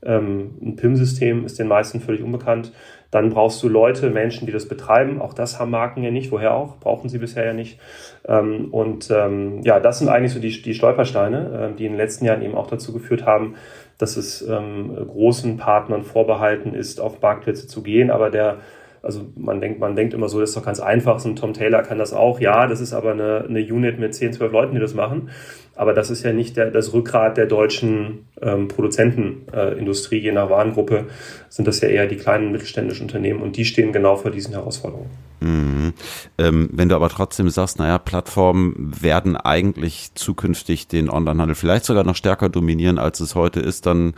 ein 0.00 0.76
PIM-System 0.76 1.44
ist 1.44 1.58
den 1.58 1.66
meisten 1.66 2.00
völlig 2.00 2.22
unbekannt. 2.22 2.72
Dann 3.10 3.30
brauchst 3.30 3.60
du 3.64 3.68
Leute, 3.68 4.10
Menschen, 4.10 4.46
die 4.46 4.52
das 4.52 4.68
betreiben. 4.68 5.20
Auch 5.20 5.34
das 5.34 5.58
haben 5.58 5.72
Marken 5.72 6.04
ja 6.04 6.12
nicht. 6.12 6.30
Woher 6.30 6.54
auch? 6.54 6.76
Brauchen 6.78 7.08
sie 7.08 7.18
bisher 7.18 7.44
ja 7.44 7.52
nicht. 7.52 7.80
Und 8.22 9.08
ja, 9.08 9.80
das 9.80 9.98
sind 9.98 10.08
eigentlich 10.08 10.32
so 10.32 10.38
die, 10.38 10.62
die 10.62 10.74
Stolpersteine, 10.74 11.74
die 11.76 11.86
in 11.86 11.94
den 11.94 11.98
letzten 11.98 12.26
Jahren 12.26 12.42
eben 12.42 12.54
auch 12.54 12.68
dazu 12.68 12.92
geführt 12.92 13.26
haben, 13.26 13.56
dass 13.98 14.16
es 14.16 14.46
großen 14.46 15.56
Partnern 15.56 16.04
vorbehalten 16.04 16.74
ist, 16.74 17.00
auf 17.00 17.20
Marktplätze 17.20 17.66
zu 17.66 17.82
gehen. 17.82 18.12
Aber 18.12 18.30
der 18.30 18.58
also 19.02 19.26
man 19.36 19.60
denkt, 19.60 19.80
man 19.80 19.96
denkt 19.96 20.14
immer 20.14 20.28
so, 20.28 20.40
das 20.40 20.50
ist 20.50 20.56
doch 20.56 20.64
ganz 20.64 20.80
einfach, 20.80 21.20
so 21.20 21.28
ein 21.28 21.36
Tom 21.36 21.52
Taylor 21.52 21.82
kann 21.82 21.98
das 21.98 22.12
auch. 22.12 22.40
Ja, 22.40 22.66
das 22.66 22.80
ist 22.80 22.92
aber 22.92 23.12
eine, 23.12 23.44
eine 23.48 23.60
Unit 23.60 23.98
mit 23.98 24.14
10, 24.14 24.32
12 24.34 24.52
Leuten, 24.52 24.74
die 24.74 24.80
das 24.80 24.94
machen. 24.94 25.30
Aber 25.76 25.94
das 25.94 26.10
ist 26.10 26.24
ja 26.24 26.32
nicht 26.32 26.56
der, 26.56 26.72
das 26.72 26.92
Rückgrat 26.92 27.36
der 27.36 27.46
deutschen 27.46 28.26
ähm, 28.42 28.66
Produzentenindustrie. 28.66 30.18
Äh, 30.18 30.22
Je 30.22 30.32
nach 30.32 30.50
Warengruppe 30.50 31.04
sind 31.48 31.68
das 31.68 31.80
ja 31.80 31.88
eher 31.88 32.06
die 32.08 32.16
kleinen 32.16 32.50
mittelständischen 32.50 33.02
Unternehmen 33.02 33.40
und 33.40 33.56
die 33.56 33.64
stehen 33.64 33.92
genau 33.92 34.16
vor 34.16 34.32
diesen 34.32 34.54
Herausforderungen. 34.54 35.10
Mhm. 35.40 35.94
Ähm, 36.36 36.68
wenn 36.72 36.88
du 36.88 36.96
aber 36.96 37.08
trotzdem 37.08 37.48
sagst, 37.48 37.78
naja, 37.78 37.98
Plattformen 37.98 38.92
werden 39.00 39.36
eigentlich 39.36 40.10
zukünftig 40.14 40.88
den 40.88 41.08
Onlinehandel 41.08 41.54
vielleicht 41.54 41.84
sogar 41.84 42.02
noch 42.02 42.16
stärker 42.16 42.48
dominieren, 42.48 42.98
als 42.98 43.20
es 43.20 43.36
heute 43.36 43.60
ist, 43.60 43.86
dann 43.86 44.14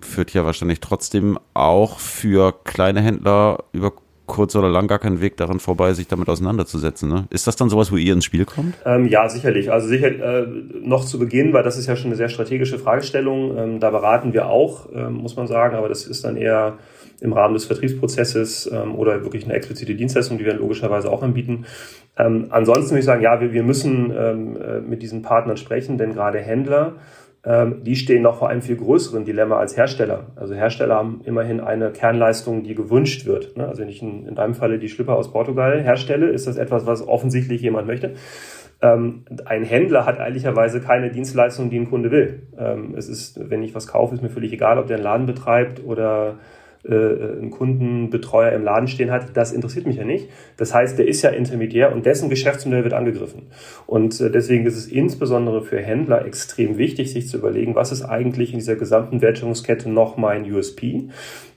führt 0.00 0.32
ja 0.32 0.44
wahrscheinlich 0.44 0.80
trotzdem 0.80 1.38
auch 1.54 1.98
für 1.98 2.52
kleine 2.64 3.00
Händler 3.00 3.64
über 3.72 3.92
kurz 4.32 4.56
oder 4.56 4.70
lang 4.70 4.86
gar 4.86 4.98
keinen 4.98 5.20
Weg 5.20 5.36
daran 5.36 5.60
vorbei, 5.60 5.92
sich 5.92 6.08
damit 6.08 6.26
auseinanderzusetzen. 6.30 7.06
Ne? 7.06 7.26
Ist 7.28 7.46
das 7.46 7.54
dann 7.54 7.68
sowas, 7.68 7.92
wo 7.92 7.96
ihr 7.96 8.14
ins 8.14 8.24
Spiel 8.24 8.46
kommt? 8.46 8.74
Ähm, 8.86 9.06
ja, 9.06 9.28
sicherlich. 9.28 9.70
Also 9.70 9.88
sicher 9.88 10.08
äh, 10.08 10.46
noch 10.82 11.04
zu 11.04 11.18
Beginn, 11.18 11.52
weil 11.52 11.62
das 11.62 11.76
ist 11.76 11.86
ja 11.86 11.96
schon 11.96 12.06
eine 12.06 12.16
sehr 12.16 12.30
strategische 12.30 12.78
Fragestellung. 12.78 13.58
Ähm, 13.58 13.78
da 13.78 13.90
beraten 13.90 14.32
wir 14.32 14.46
auch, 14.46 14.88
ähm, 14.94 15.16
muss 15.16 15.36
man 15.36 15.46
sagen, 15.46 15.76
aber 15.76 15.90
das 15.90 16.06
ist 16.06 16.24
dann 16.24 16.38
eher 16.38 16.78
im 17.20 17.34
Rahmen 17.34 17.52
des 17.52 17.66
Vertriebsprozesses 17.66 18.70
ähm, 18.72 18.94
oder 18.94 19.22
wirklich 19.22 19.44
eine 19.44 19.52
explizite 19.52 19.94
Dienstleistung, 19.94 20.38
die 20.38 20.46
wir 20.46 20.54
logischerweise 20.54 21.12
auch 21.12 21.22
anbieten. 21.22 21.66
Ähm, 22.16 22.46
ansonsten 22.48 22.92
würde 22.92 23.00
ich 23.00 23.04
sagen, 23.04 23.22
ja, 23.22 23.38
wir, 23.38 23.52
wir 23.52 23.62
müssen 23.62 24.10
ähm, 24.16 24.56
äh, 24.56 24.80
mit 24.80 25.02
diesen 25.02 25.20
Partnern 25.20 25.58
sprechen, 25.58 25.98
denn 25.98 26.14
gerade 26.14 26.38
Händler 26.38 26.94
die 27.44 27.96
stehen 27.96 28.22
noch 28.22 28.38
vor 28.38 28.50
einem 28.50 28.62
viel 28.62 28.76
größeren 28.76 29.24
Dilemma 29.24 29.58
als 29.58 29.76
Hersteller. 29.76 30.26
Also 30.36 30.54
Hersteller 30.54 30.94
haben 30.94 31.22
immerhin 31.24 31.60
eine 31.60 31.90
Kernleistung, 31.90 32.62
die 32.62 32.76
gewünscht 32.76 33.26
wird. 33.26 33.56
Ne? 33.56 33.66
Also 33.66 33.82
wenn 33.82 33.88
ich 33.88 34.00
in, 34.00 34.28
in 34.28 34.36
deinem 34.36 34.54
Falle 34.54 34.78
die 34.78 34.88
Schlipper 34.88 35.16
aus 35.16 35.32
Portugal 35.32 35.82
herstelle, 35.82 36.28
ist 36.28 36.46
das 36.46 36.56
etwas, 36.56 36.86
was 36.86 37.06
offensichtlich 37.06 37.60
jemand 37.60 37.88
möchte. 37.88 38.14
Ähm, 38.80 39.24
ein 39.44 39.64
Händler 39.64 40.06
hat 40.06 40.18
ehrlicherweise 40.18 40.80
keine 40.80 41.10
Dienstleistung, 41.10 41.68
die 41.68 41.80
ein 41.80 41.90
Kunde 41.90 42.12
will. 42.12 42.42
Ähm, 42.56 42.94
es 42.96 43.08
ist, 43.08 43.50
wenn 43.50 43.64
ich 43.64 43.74
was 43.74 43.88
kaufe, 43.88 44.14
ist 44.14 44.22
mir 44.22 44.28
völlig 44.28 44.52
egal, 44.52 44.78
ob 44.78 44.86
der 44.86 44.96
einen 44.96 45.04
Laden 45.04 45.26
betreibt 45.26 45.84
oder 45.84 46.36
äh, 46.84 46.94
einen 46.94 47.50
Kundenbetreuer 47.50 48.52
im 48.52 48.64
Laden 48.64 48.88
stehen 48.88 49.10
hat, 49.10 49.36
das 49.36 49.52
interessiert 49.52 49.86
mich 49.86 49.96
ja 49.96 50.04
nicht. 50.04 50.28
Das 50.56 50.74
heißt, 50.74 50.98
der 50.98 51.06
ist 51.06 51.22
ja 51.22 51.30
Intermediär 51.30 51.92
und 51.92 52.06
dessen 52.06 52.28
Geschäftsmodell 52.28 52.84
wird 52.84 52.94
angegriffen. 52.94 53.42
Und 53.86 54.20
äh, 54.20 54.30
deswegen 54.30 54.66
ist 54.66 54.76
es 54.76 54.86
insbesondere 54.86 55.62
für 55.62 55.78
Händler 55.78 56.24
extrem 56.26 56.78
wichtig, 56.78 57.12
sich 57.12 57.28
zu 57.28 57.38
überlegen, 57.38 57.74
was 57.74 57.92
ist 57.92 58.02
eigentlich 58.02 58.52
in 58.52 58.58
dieser 58.58 58.76
gesamten 58.76 59.20
Wertschöpfungskette 59.20 59.88
noch 59.90 60.16
mein 60.16 60.50
USP? 60.52 61.08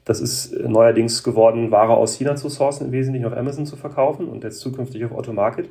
Das 0.05 0.21
ist 0.21 0.53
äh, 0.53 0.67
neuerdings 0.67 1.23
geworden, 1.23 1.71
Ware 1.71 1.97
aus 1.97 2.15
China 2.15 2.35
zu 2.35 2.49
sourcen, 2.49 2.87
im 2.87 2.91
Wesentlichen 2.91 3.25
auf 3.25 3.35
Amazon 3.35 3.65
zu 3.65 3.75
verkaufen 3.75 4.27
und 4.27 4.43
jetzt 4.43 4.59
zukünftig 4.59 5.03
auf 5.05 5.11
Automarket. 5.11 5.69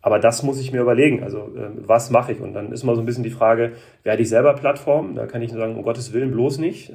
Aber 0.00 0.18
das 0.18 0.42
muss 0.42 0.60
ich 0.60 0.70
mir 0.70 0.82
überlegen. 0.82 1.22
Also 1.22 1.38
äh, 1.38 1.70
was 1.78 2.10
mache 2.10 2.32
ich? 2.32 2.40
Und 2.40 2.52
dann 2.52 2.72
ist 2.72 2.84
mal 2.84 2.94
so 2.94 3.00
ein 3.00 3.06
bisschen 3.06 3.24
die 3.24 3.30
Frage, 3.30 3.72
werde 4.02 4.22
ich 4.22 4.28
selber 4.28 4.52
Plattform? 4.54 5.14
Da 5.14 5.26
kann 5.26 5.40
ich 5.42 5.50
nur 5.50 5.60
sagen, 5.60 5.76
um 5.76 5.82
Gottes 5.82 6.12
Willen 6.12 6.30
bloß 6.30 6.58
nicht. 6.58 6.92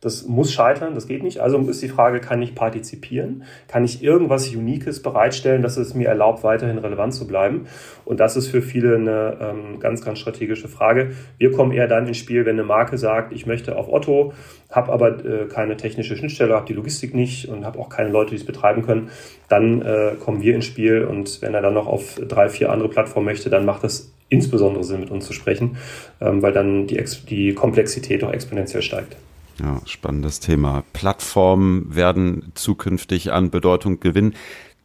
Das 0.00 0.26
muss 0.26 0.50
scheitern, 0.50 0.94
das 0.94 1.06
geht 1.06 1.22
nicht. 1.22 1.40
Also 1.40 1.58
ist 1.58 1.82
die 1.82 1.88
Frage, 1.88 2.20
kann 2.20 2.40
ich 2.40 2.54
partizipieren? 2.54 3.44
Kann 3.68 3.84
ich 3.84 4.02
irgendwas 4.02 4.48
Uniques 4.48 5.02
bereitstellen, 5.02 5.60
dass 5.60 5.76
es 5.76 5.94
mir 5.94 6.08
erlaubt, 6.08 6.42
weiterhin 6.42 6.78
relevant 6.78 7.12
zu 7.12 7.26
bleiben? 7.26 7.66
Und 8.06 8.18
das 8.18 8.34
ist 8.34 8.48
für 8.48 8.62
viele 8.62 8.94
eine 8.94 9.36
ähm, 9.40 9.78
ganz, 9.78 10.02
ganz 10.02 10.18
strategische 10.18 10.68
Frage. 10.68 11.10
Wir 11.36 11.52
kommen 11.52 11.72
eher 11.72 11.86
dann 11.86 12.06
ins 12.06 12.16
Spiel, 12.16 12.46
wenn 12.46 12.58
eine 12.58 12.64
Marke 12.64 12.96
sagt, 12.96 13.34
ich 13.34 13.44
möchte 13.44 13.76
auf 13.76 13.92
Otto, 13.92 14.32
habe 14.70 14.90
aber 14.90 15.22
äh, 15.22 15.46
keine 15.48 15.76
technische 15.76 16.16
Schnittstelle, 16.16 16.54
habe 16.54 16.66
die 16.66 16.72
Logistik 16.72 17.14
nicht 17.14 17.48
und 17.48 17.66
habe 17.66 17.78
auch 17.78 17.90
keine 17.90 18.08
Leute, 18.08 18.30
die 18.30 18.36
es 18.36 18.46
betreiben 18.46 18.82
können. 18.82 19.10
Dann 19.50 19.82
äh, 19.82 20.12
kommen 20.18 20.40
wir 20.40 20.54
ins 20.54 20.64
Spiel 20.64 21.04
und 21.04 21.42
wenn 21.42 21.52
er 21.52 21.60
dann 21.60 21.74
noch 21.74 21.86
auf 21.86 22.14
drei, 22.26 22.48
vier 22.48 22.72
andere 22.72 22.88
Plattformen 22.88 23.26
möchte, 23.26 23.50
dann 23.50 23.66
macht 23.66 23.84
das 23.84 24.10
insbesondere 24.30 24.82
Sinn, 24.82 25.00
mit 25.00 25.10
uns 25.10 25.26
zu 25.26 25.34
sprechen, 25.34 25.76
ähm, 26.22 26.40
weil 26.40 26.52
dann 26.52 26.86
die, 26.86 27.04
die 27.28 27.52
Komplexität 27.52 28.24
auch 28.24 28.32
exponentiell 28.32 28.80
steigt. 28.80 29.16
Ja, 29.60 29.80
spannendes 29.84 30.40
Thema. 30.40 30.84
Plattformen 30.92 31.94
werden 31.94 32.52
zukünftig 32.54 33.32
an 33.32 33.50
Bedeutung 33.50 34.00
gewinnen. 34.00 34.34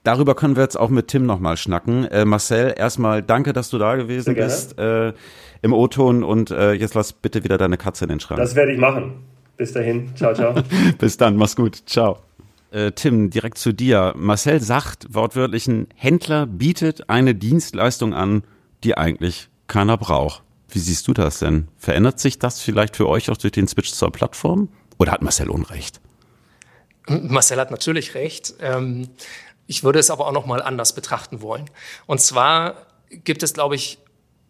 Darüber 0.03 0.35
können 0.35 0.55
wir 0.55 0.63
jetzt 0.63 0.77
auch 0.77 0.89
mit 0.89 1.07
Tim 1.07 1.25
nochmal 1.25 1.57
schnacken. 1.57 2.05
Äh, 2.05 2.25
Marcel, 2.25 2.73
erstmal 2.77 3.23
danke, 3.23 3.53
dass 3.53 3.69
du 3.69 3.77
da 3.77 3.95
gewesen 3.95 4.35
bist 4.35 4.77
äh, 4.77 5.13
im 5.61 5.73
O-Ton 5.73 6.23
und 6.23 6.51
äh, 6.51 6.73
jetzt 6.73 6.93
lass 6.93 7.13
bitte 7.13 7.43
wieder 7.43 7.57
deine 7.57 7.77
Katze 7.77 8.05
in 8.05 8.09
den 8.09 8.19
Schrank. 8.19 8.39
Das 8.39 8.55
werde 8.55 8.73
ich 8.73 8.77
machen. 8.77 9.23
Bis 9.57 9.71
dahin. 9.71 10.15
Ciao, 10.15 10.33
ciao. 10.33 10.53
Bis 10.99 11.17
dann, 11.17 11.37
mach's 11.37 11.55
gut. 11.55 11.83
Ciao. 11.85 12.19
Äh, 12.71 12.91
Tim, 12.91 13.29
direkt 13.29 13.57
zu 13.57 13.73
dir. 13.73 14.13
Marcel 14.17 14.61
sagt 14.61 15.07
wortwörtlich, 15.13 15.67
ein 15.67 15.87
Händler 15.95 16.45
bietet 16.45 17.09
eine 17.09 17.33
Dienstleistung 17.33 18.13
an, 18.13 18.43
die 18.83 18.97
eigentlich 18.97 19.49
keiner 19.67 19.97
braucht. 19.97 20.43
Wie 20.69 20.79
siehst 20.79 21.07
du 21.07 21.13
das 21.13 21.39
denn? 21.39 21.67
Verändert 21.77 22.19
sich 22.19 22.39
das 22.39 22.59
vielleicht 22.59 22.95
für 22.95 23.07
euch 23.07 23.29
auch 23.29 23.37
durch 23.37 23.53
den 23.53 23.67
Switch 23.67 23.91
zur 23.91 24.11
Plattform? 24.11 24.69
Oder 24.97 25.11
hat 25.11 25.21
Marcel 25.21 25.49
Unrecht? 25.49 26.01
Marcel 27.07 27.59
hat 27.59 27.71
natürlich 27.71 28.15
recht. 28.15 28.55
Ähm, 28.59 29.09
ich 29.67 29.83
würde 29.83 29.99
es 29.99 30.09
aber 30.09 30.27
auch 30.27 30.31
noch 30.31 30.45
mal 30.45 30.61
anders 30.61 30.93
betrachten 30.93 31.41
wollen. 31.41 31.69
Und 32.07 32.21
zwar 32.21 32.87
gibt 33.09 33.43
es, 33.43 33.53
glaube 33.53 33.75
ich, 33.75 33.99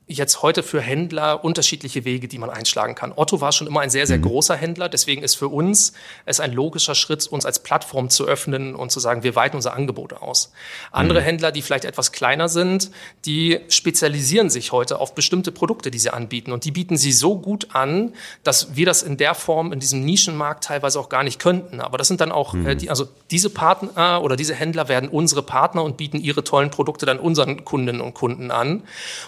jetzt 0.07 0.43
heute 0.43 0.61
für 0.61 0.81
Händler 0.81 1.43
unterschiedliche 1.43 2.05
Wege, 2.05 2.27
die 2.27 2.37
man 2.37 2.51
einschlagen 2.51 2.93
kann. 2.93 3.11
Otto 3.15 3.41
war 3.41 3.51
schon 3.51 3.65
immer 3.65 3.79
ein 3.79 3.89
sehr, 3.89 4.05
sehr 4.05 4.19
mhm. 4.19 4.23
großer 4.23 4.55
Händler. 4.55 4.87
Deswegen 4.87 5.23
ist 5.23 5.35
für 5.35 5.47
uns 5.47 5.93
es 6.25 6.39
ein 6.39 6.53
logischer 6.53 6.93
Schritt, 6.93 7.25
uns 7.25 7.45
als 7.45 7.63
Plattform 7.63 8.09
zu 8.09 8.25
öffnen 8.25 8.75
und 8.75 8.91
zu 8.91 8.99
sagen, 8.99 9.23
wir 9.23 9.35
weiten 9.35 9.55
unser 9.55 9.73
Angebot 9.73 10.13
aus. 10.13 10.51
Andere 10.91 11.21
mhm. 11.21 11.25
Händler, 11.25 11.51
die 11.51 11.63
vielleicht 11.63 11.85
etwas 11.85 12.11
kleiner 12.11 12.49
sind, 12.49 12.91
die 13.25 13.59
spezialisieren 13.67 14.51
sich 14.51 14.71
heute 14.71 14.99
auf 14.99 15.15
bestimmte 15.15 15.51
Produkte, 15.51 15.89
die 15.89 15.97
sie 15.97 16.11
anbieten. 16.11 16.51
Und 16.51 16.65
die 16.65 16.71
bieten 16.71 16.97
sie 16.97 17.11
so 17.11 17.39
gut 17.39 17.69
an, 17.73 18.13
dass 18.43 18.75
wir 18.75 18.85
das 18.85 19.01
in 19.01 19.17
der 19.17 19.33
Form 19.33 19.73
in 19.73 19.79
diesem 19.79 20.05
Nischenmarkt 20.05 20.65
teilweise 20.65 20.99
auch 20.99 21.09
gar 21.09 21.23
nicht 21.23 21.39
könnten. 21.39 21.81
Aber 21.81 21.97
das 21.97 22.07
sind 22.07 22.21
dann 22.21 22.31
auch, 22.31 22.53
mhm. 22.53 22.67
äh, 22.67 22.75
die, 22.75 22.91
also 22.91 23.07
diese 23.31 23.49
Partner 23.49 24.21
oder 24.21 24.35
diese 24.35 24.53
Händler 24.53 24.87
werden 24.87 25.09
unsere 25.09 25.41
Partner 25.41 25.83
und 25.83 25.97
bieten 25.97 26.17
ihre 26.17 26.43
tollen 26.43 26.69
Produkte 26.69 27.07
dann 27.07 27.17
unseren 27.17 27.65
Kundinnen 27.65 28.01
und 28.01 28.13
Kunden 28.13 28.51
an. 28.51 28.83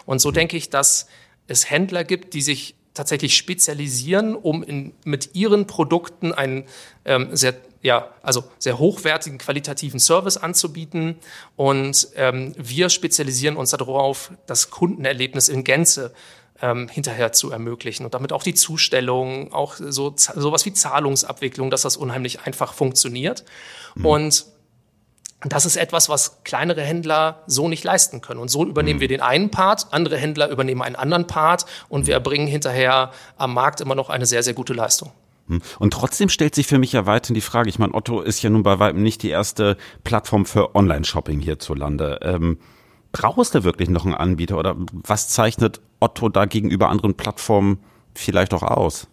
Und 0.05 0.19
so 0.19 0.29
mhm. 0.29 0.35
denke 0.35 0.55
ich, 0.55 0.66
dass 0.69 1.07
es 1.47 1.69
Händler 1.69 2.03
gibt, 2.03 2.33
die 2.33 2.41
sich 2.41 2.75
tatsächlich 2.93 3.37
spezialisieren, 3.37 4.35
um 4.35 4.63
in, 4.63 4.93
mit 5.03 5.35
ihren 5.35 5.67
Produkten 5.67 6.33
einen 6.33 6.65
ähm, 7.05 7.35
sehr, 7.35 7.55
ja, 7.81 8.09
also 8.21 8.43
sehr 8.57 8.79
hochwertigen, 8.79 9.37
qualitativen 9.37 9.99
Service 9.99 10.37
anzubieten. 10.37 11.17
Und 11.55 12.09
ähm, 12.15 12.53
wir 12.57 12.89
spezialisieren 12.89 13.55
uns 13.55 13.71
darauf, 13.71 14.31
das 14.47 14.71
Kundenerlebnis 14.71 15.47
in 15.47 15.63
Gänze 15.63 16.13
ähm, 16.61 16.87
hinterher 16.89 17.31
zu 17.31 17.51
ermöglichen 17.51 18.03
und 18.03 18.13
damit 18.13 18.33
auch 18.33 18.43
die 18.43 18.55
Zustellung, 18.55 19.53
auch 19.53 19.75
so 19.77 20.15
sowas 20.17 20.65
wie 20.65 20.73
Zahlungsabwicklung, 20.73 21.69
dass 21.69 21.83
das 21.83 21.97
unheimlich 21.97 22.41
einfach 22.41 22.73
funktioniert. 22.73 23.45
Mhm. 23.95 24.05
Und 24.05 24.45
das 25.41 25.65
ist 25.65 25.77
etwas, 25.77 26.09
was 26.09 26.43
kleinere 26.43 26.81
Händler 26.81 27.43
so 27.45 27.69
nicht 27.69 27.83
leisten 27.83 28.21
können. 28.21 28.39
Und 28.39 28.49
so 28.49 28.65
übernehmen 28.65 28.97
mhm. 28.97 29.01
wir 29.01 29.07
den 29.07 29.21
einen 29.21 29.51
Part, 29.51 29.87
andere 29.91 30.17
Händler 30.17 30.49
übernehmen 30.49 30.81
einen 30.81 30.95
anderen 30.95 31.27
Part 31.27 31.65
und 31.89 32.07
wir 32.07 32.15
erbringen 32.15 32.47
hinterher 32.47 33.11
am 33.37 33.53
Markt 33.53 33.79
immer 33.81 33.95
noch 33.95 34.09
eine 34.09 34.25
sehr, 34.25 34.41
sehr 34.41 34.53
gute 34.53 34.73
Leistung. 34.73 35.11
Hm. 35.47 35.61
Und 35.79 35.93
trotzdem 35.93 36.29
stellt 36.29 36.55
sich 36.55 36.67
für 36.67 36.79
mich 36.79 36.91
ja 36.91 37.05
weiterhin 37.05 37.35
die 37.35 37.41
Frage, 37.41 37.69
ich 37.69 37.79
meine, 37.79 37.93
Otto 37.93 38.21
ist 38.21 38.41
ja 38.41 38.49
nun 38.49 38.63
bei 38.63 38.79
weitem 38.79 39.03
nicht 39.03 39.23
die 39.23 39.29
erste 39.29 39.77
Plattform 40.03 40.45
für 40.45 40.75
Online-Shopping 40.75 41.39
hierzulande. 41.39 42.19
Ähm, 42.21 42.59
brauchst 43.11 43.55
du 43.55 43.63
wirklich 43.63 43.89
noch 43.89 44.05
einen 44.05 44.15
Anbieter 44.15 44.57
oder 44.57 44.75
was 44.91 45.29
zeichnet 45.29 45.81
Otto 45.99 46.29
da 46.29 46.45
gegenüber 46.45 46.89
anderen 46.89 47.15
Plattformen 47.15 47.79
vielleicht 48.13 48.53
auch 48.53 48.63
aus? 48.63 49.07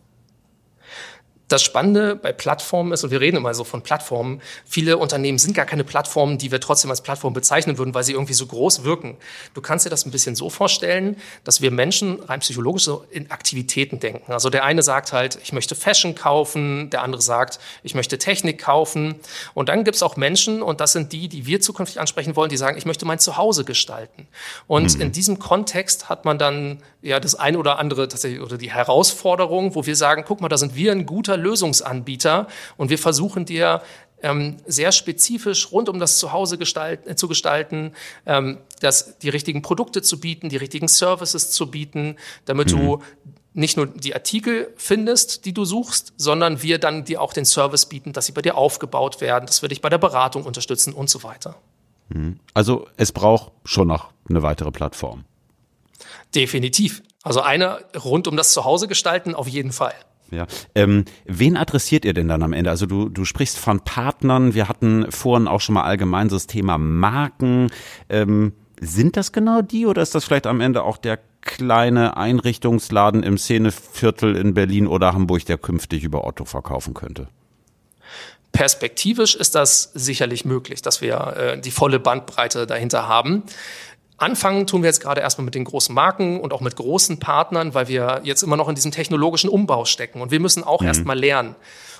Das 1.48 1.62
Spannende 1.62 2.16
bei 2.16 2.32
Plattformen 2.32 2.92
ist, 2.92 3.04
und 3.04 3.10
wir 3.10 3.20
reden 3.20 3.36
immer 3.36 3.52
so 3.54 3.64
von 3.64 3.82
Plattformen, 3.82 4.40
viele 4.64 4.96
Unternehmen 4.96 5.38
sind 5.38 5.54
gar 5.54 5.66
keine 5.66 5.84
Plattformen, 5.84 6.38
die 6.38 6.50
wir 6.50 6.60
trotzdem 6.60 6.90
als 6.90 7.02
Plattform 7.02 7.34
bezeichnen 7.34 7.76
würden, 7.76 7.94
weil 7.94 8.02
sie 8.02 8.12
irgendwie 8.12 8.32
so 8.32 8.46
groß 8.46 8.84
wirken. 8.84 9.16
Du 9.52 9.60
kannst 9.60 9.84
dir 9.84 9.90
das 9.90 10.06
ein 10.06 10.10
bisschen 10.10 10.34
so 10.36 10.48
vorstellen, 10.48 11.16
dass 11.44 11.60
wir 11.60 11.70
Menschen 11.70 12.20
rein 12.22 12.40
psychologisch 12.40 12.84
so 12.84 13.04
in 13.10 13.30
Aktivitäten 13.30 14.00
denken. 14.00 14.32
Also 14.32 14.48
der 14.48 14.64
eine 14.64 14.82
sagt 14.82 15.12
halt, 15.12 15.38
ich 15.42 15.52
möchte 15.52 15.74
Fashion 15.74 16.14
kaufen, 16.14 16.88
der 16.90 17.02
andere 17.02 17.20
sagt, 17.20 17.58
ich 17.82 17.94
möchte 17.94 18.18
Technik 18.18 18.62
kaufen. 18.62 19.16
Und 19.52 19.68
dann 19.68 19.84
gibt 19.84 19.96
es 19.96 20.02
auch 20.02 20.16
Menschen, 20.16 20.62
und 20.62 20.80
das 20.80 20.92
sind 20.92 21.12
die, 21.12 21.28
die 21.28 21.46
wir 21.46 21.60
zukünftig 21.60 22.00
ansprechen 22.00 22.36
wollen, 22.36 22.48
die 22.48 22.56
sagen, 22.56 22.78
ich 22.78 22.86
möchte 22.86 23.04
mein 23.04 23.18
Zuhause 23.18 23.64
gestalten. 23.64 24.28
Und 24.66 24.94
mhm. 24.94 25.00
in 25.02 25.12
diesem 25.12 25.38
Kontext 25.38 26.08
hat 26.08 26.24
man 26.24 26.38
dann 26.38 26.82
ja 27.02 27.20
das 27.20 27.34
eine 27.34 27.58
oder 27.58 27.78
andere 27.78 28.08
tatsächlich 28.08 28.40
oder 28.40 28.56
die 28.56 28.72
Herausforderung, 28.72 29.74
wo 29.74 29.84
wir 29.84 29.94
sagen, 29.94 30.24
guck 30.26 30.40
mal, 30.40 30.48
da 30.48 30.56
sind 30.56 30.74
wir 30.74 30.92
ein 30.92 31.04
guter 31.04 31.33
Lösungsanbieter 31.36 32.48
und 32.76 32.90
wir 32.90 32.98
versuchen 32.98 33.44
dir 33.44 33.82
ähm, 34.22 34.56
sehr 34.66 34.90
spezifisch 34.90 35.70
rund 35.70 35.88
um 35.88 35.98
das 35.98 36.18
Zuhause 36.18 36.56
gestalten, 36.56 37.10
äh, 37.10 37.16
zu 37.16 37.28
gestalten, 37.28 37.92
ähm, 38.26 38.58
das, 38.80 39.18
die 39.18 39.28
richtigen 39.28 39.60
Produkte 39.60 40.00
zu 40.02 40.18
bieten, 40.18 40.48
die 40.48 40.56
richtigen 40.56 40.88
Services 40.88 41.50
zu 41.50 41.70
bieten, 41.70 42.16
damit 42.46 42.72
mhm. 42.72 42.78
du 42.78 43.02
nicht 43.52 43.76
nur 43.76 43.86
die 43.86 44.14
Artikel 44.14 44.72
findest, 44.76 45.44
die 45.44 45.52
du 45.52 45.64
suchst, 45.64 46.14
sondern 46.16 46.62
wir 46.62 46.78
dann 46.78 47.04
dir 47.04 47.20
auch 47.20 47.32
den 47.32 47.44
Service 47.44 47.86
bieten, 47.86 48.12
dass 48.12 48.26
sie 48.26 48.32
bei 48.32 48.42
dir 48.42 48.56
aufgebaut 48.56 49.20
werden, 49.20 49.46
dass 49.46 49.62
wir 49.62 49.68
dich 49.68 49.80
bei 49.80 49.90
der 49.90 49.98
Beratung 49.98 50.44
unterstützen 50.44 50.92
und 50.92 51.08
so 51.08 51.22
weiter. 51.22 51.56
Mhm. 52.08 52.40
Also 52.54 52.88
es 52.96 53.12
braucht 53.12 53.52
schon 53.64 53.88
noch 53.88 54.10
eine 54.28 54.42
weitere 54.42 54.70
Plattform. 54.70 55.24
Definitiv. 56.34 57.02
Also 57.22 57.40
eine 57.40 57.84
rund 57.94 58.26
um 58.26 58.36
das 58.36 58.52
Zuhause 58.52 58.88
gestalten 58.88 59.34
auf 59.34 59.48
jeden 59.48 59.72
Fall. 59.72 59.94
Ja. 60.34 60.46
Ähm, 60.74 61.04
wen 61.24 61.56
adressiert 61.56 62.04
ihr 62.04 62.14
denn 62.14 62.28
dann 62.28 62.42
am 62.42 62.52
Ende? 62.52 62.70
Also 62.70 62.86
du, 62.86 63.08
du 63.08 63.24
sprichst 63.24 63.58
von 63.58 63.80
Partnern. 63.80 64.54
Wir 64.54 64.68
hatten 64.68 65.10
vorhin 65.10 65.48
auch 65.48 65.60
schon 65.60 65.74
mal 65.74 65.84
allgemein 65.84 66.28
so 66.28 66.36
das 66.36 66.46
Thema 66.46 66.78
Marken. 66.78 67.70
Ähm, 68.08 68.52
sind 68.80 69.16
das 69.16 69.32
genau 69.32 69.62
die 69.62 69.86
oder 69.86 70.02
ist 70.02 70.14
das 70.14 70.24
vielleicht 70.24 70.46
am 70.46 70.60
Ende 70.60 70.82
auch 70.82 70.96
der 70.96 71.18
kleine 71.40 72.16
Einrichtungsladen 72.16 73.22
im 73.22 73.38
Szeneviertel 73.38 74.36
in 74.36 74.54
Berlin 74.54 74.86
oder 74.86 75.12
Hamburg, 75.12 75.44
der 75.44 75.58
künftig 75.58 76.04
über 76.04 76.24
Otto 76.24 76.44
verkaufen 76.44 76.94
könnte? 76.94 77.28
Perspektivisch 78.52 79.34
ist 79.34 79.56
das 79.56 79.90
sicherlich 79.94 80.44
möglich, 80.44 80.80
dass 80.80 81.00
wir 81.00 81.16
äh, 81.36 81.60
die 81.60 81.72
volle 81.72 81.98
Bandbreite 81.98 82.66
dahinter 82.66 83.08
haben. 83.08 83.42
Anfangen 84.16 84.66
tun 84.66 84.82
wir 84.82 84.88
jetzt 84.88 85.00
gerade 85.00 85.20
erstmal 85.20 85.44
mit 85.44 85.54
den 85.54 85.64
großen 85.64 85.94
Marken 85.94 86.40
und 86.40 86.52
auch 86.52 86.60
mit 86.60 86.76
großen 86.76 87.18
Partnern, 87.18 87.74
weil 87.74 87.88
wir 87.88 88.20
jetzt 88.22 88.42
immer 88.42 88.56
noch 88.56 88.68
in 88.68 88.76
diesem 88.76 88.92
technologischen 88.92 89.50
Umbau 89.50 89.84
stecken 89.84 90.20
und 90.20 90.30
wir 90.30 90.40
müssen 90.40 90.62
auch 90.62 90.80
mhm. 90.80 90.86
erstmal 90.86 91.18
lernen. 91.18 91.56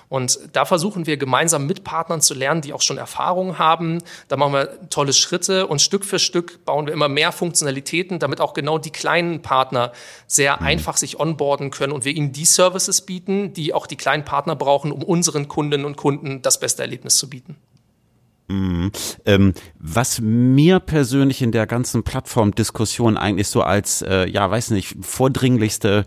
Und 0.09 0.39
da 0.53 0.65
versuchen 0.65 1.07
wir 1.07 1.17
gemeinsam 1.17 1.67
mit 1.67 1.83
Partnern 1.83 2.21
zu 2.21 2.35
lernen, 2.35 2.61
die 2.61 2.73
auch 2.73 2.83
schon 2.83 2.99
Erfahrung 2.99 3.59
haben. 3.59 3.99
Da 4.29 4.37
machen 4.37 4.53
wir 4.53 4.89
tolle 4.91 5.13
Schritte 5.13 5.67
und 5.67 5.81
Stück 5.81 6.05
für 6.05 6.19
Stück 6.19 6.65
bauen 6.65 6.87
wir 6.87 6.93
immer 6.93 7.09
mehr 7.09 7.33
Funktionalitäten, 7.33 8.19
damit 8.19 8.41
auch 8.41 8.55
genau 8.55 8.79
die 8.79 8.91
kleinen 8.91 9.43
Partner 9.43 9.93
sehr 10.27 10.59
mhm. 10.61 10.67
einfach 10.67 10.97
sich 10.99 11.19
onboarden 11.19 11.71
können 11.71 11.93
und 11.93 12.05
wir 12.05 12.15
ihnen 12.15 12.33
die 12.33 12.45
Services 12.45 13.01
bieten, 13.01 13.55
die 13.55 13.73
auch 13.73 13.87
die 13.87 13.97
kleinen 13.97 14.25
Partner 14.25 14.55
brauchen, 14.55 14.93
um 14.93 15.03
unseren 15.03 15.49
Kundinnen 15.49 15.87
und 15.87 15.97
Kunden 15.97 16.43
das 16.43 16.61
beste 16.61 16.83
Erlebnis 16.83 17.17
zu 17.17 17.29
bieten. 17.29 17.57
Mhm. 18.49 18.91
Ähm, 19.25 19.55
was 19.79 20.21
mir 20.21 20.79
persönlich 20.81 21.41
in 21.41 21.53
der 21.53 21.67
ganzen 21.67 22.03
Plattformdiskussion 22.03 23.17
eigentlich 23.17 23.49
so 23.49 23.63
als, 23.63 24.03
äh, 24.03 24.29
ja, 24.29 24.51
weiß 24.51 24.71
nicht, 24.71 24.97
vordringlichste 25.01 26.05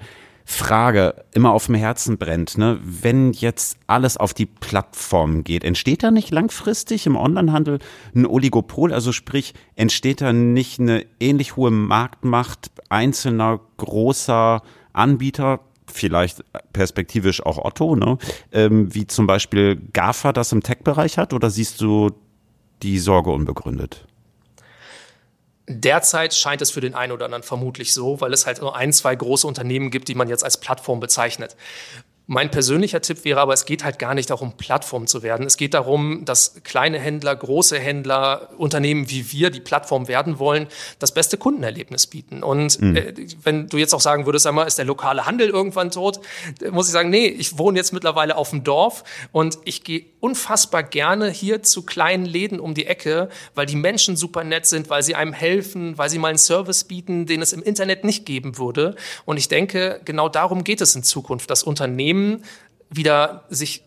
Frage 0.50 1.26
immer 1.34 1.52
auf 1.52 1.66
dem 1.66 1.76
Herzen 1.76 2.18
brennt, 2.18 2.58
ne? 2.58 2.80
wenn 2.82 3.34
jetzt 3.34 3.78
alles 3.86 4.16
auf 4.16 4.34
die 4.34 4.46
Plattform 4.46 5.44
geht, 5.44 5.66
entsteht 5.66 6.04
da 6.04 6.10
nicht 6.10 6.32
langfristig 6.32 7.06
im 7.06 7.18
Onlinehandel 7.18 7.80
ein 8.16 8.26
Oligopol? 8.26 8.94
Also 8.94 9.12
sprich, 9.12 9.54
entsteht 9.76 10.22
da 10.22 10.32
nicht 10.32 10.80
eine 10.80 11.06
ähnlich 11.20 11.58
hohe 11.58 11.70
Marktmacht 11.70 12.72
einzelner 12.88 13.60
großer 13.76 14.62
Anbieter, 14.94 15.60
vielleicht 15.86 16.46
perspektivisch 16.72 17.46
auch 17.46 17.58
Otto, 17.58 17.98
ne? 17.98 18.18
Ähm, 18.54 18.94
wie 18.96 19.06
zum 19.06 19.28
Beispiel 19.28 19.76
GAFA 19.92 20.32
das 20.32 20.54
im 20.54 20.64
Tech-Bereich 20.64 21.18
hat? 21.18 21.34
Oder 21.34 21.50
siehst 21.50 21.82
du 21.82 22.12
die 22.84 23.00
Sorge 23.00 23.32
unbegründet? 23.32 24.06
Derzeit 25.70 26.34
scheint 26.34 26.62
es 26.62 26.72
für 26.72 26.80
den 26.80 26.96
einen 26.96 27.12
oder 27.12 27.26
anderen 27.26 27.44
vermutlich 27.44 27.94
so, 27.94 28.22
weil 28.22 28.32
es 28.32 28.46
halt 28.46 28.62
nur 28.62 28.76
ein, 28.76 28.94
zwei 28.94 29.16
große 29.16 29.46
Unternehmen 29.46 29.92
gibt, 29.92 30.08
die 30.08 30.16
man 30.16 30.30
jetzt 30.30 30.44
als 30.44 30.60
Plattform 30.60 31.02
bezeichnet. 31.02 31.58
Mein 32.30 32.52
persönlicher 32.52 33.02
Tipp 33.02 33.24
wäre 33.24 33.40
aber, 33.40 33.54
es 33.54 33.64
geht 33.64 33.86
halt 33.86 34.00
gar 34.00 34.14
nicht 34.14 34.30
darum, 34.30 34.58
Plattform 34.58 35.08
zu 35.08 35.24
werden. 35.24 35.46
Es 35.46 35.56
geht 35.56 35.74
darum, 35.74 36.26
dass 36.26 36.62
kleine 36.66 37.00
Händler, 37.00 37.34
große 37.34 37.80
Händler, 37.80 38.50
Unternehmen 38.58 39.10
wie 39.10 39.32
wir, 39.32 39.50
die 39.50 39.62
Plattform 39.62 40.10
werden 40.10 40.38
wollen, 40.38 40.68
das 41.00 41.14
beste 41.14 41.38
Kundenerlebnis 41.38 42.08
bieten. 42.08 42.44
Und 42.44 42.82
mhm. 42.82 42.98
äh, 42.98 43.14
wenn 43.44 43.68
du 43.68 43.78
jetzt 43.78 43.94
auch 43.94 44.02
sagen 44.02 44.26
würdest, 44.26 44.46
einmal, 44.46 44.68
ist 44.68 44.78
der 44.78 44.84
lokale 44.84 45.26
Handel 45.26 45.48
irgendwann 45.48 45.90
tot, 45.90 46.20
muss 46.70 46.88
ich 46.88 46.92
sagen, 46.92 47.10
nee, 47.10 47.28
ich 47.28 47.58
wohne 47.58 47.78
jetzt 47.78 47.94
mittlerweile 47.94 48.36
auf 48.36 48.50
dem 48.50 48.66
Dorf 48.66 49.06
und 49.32 49.60
ich 49.64 49.86
gehe 49.86 50.06
unfassbar 50.20 50.84
gerne 50.84 51.30
hier 51.30 51.64
zu 51.64 51.84
kleinen 51.84 52.26
Läden 52.26 52.60
um 52.60 52.74
die 52.74 52.88
Ecke, 52.88 53.30
weil 53.56 53.68
die 53.68 53.78
Menschen 53.78 54.18
super 54.18 54.44
nett 54.44 54.66
sind, 54.66 54.90
weil 54.90 55.02
sie 55.02 55.16
einem 55.16 55.32
helfen, 55.32 55.98
weil 55.98 56.10
sie 56.10 56.18
mal 56.18 56.30
einen 56.30 56.38
Service 56.38 56.84
bieten, 56.84 57.26
den 57.26 57.42
es 57.42 57.54
im 57.54 57.64
Internet 57.64 58.04
nicht 58.04 58.26
geben 58.26 58.58
würde. 58.58 58.96
Und 59.24 59.38
ich 59.38 59.48
denke, 59.48 60.02
genau 60.04 60.28
darum 60.28 60.66
geht 60.66 60.82
es 60.82 60.94
in 60.94 61.04
Zukunft, 61.04 61.50
dass 61.50 61.64
Unternehmen 61.64 62.17
wieder 62.90 63.46
sich 63.50 63.84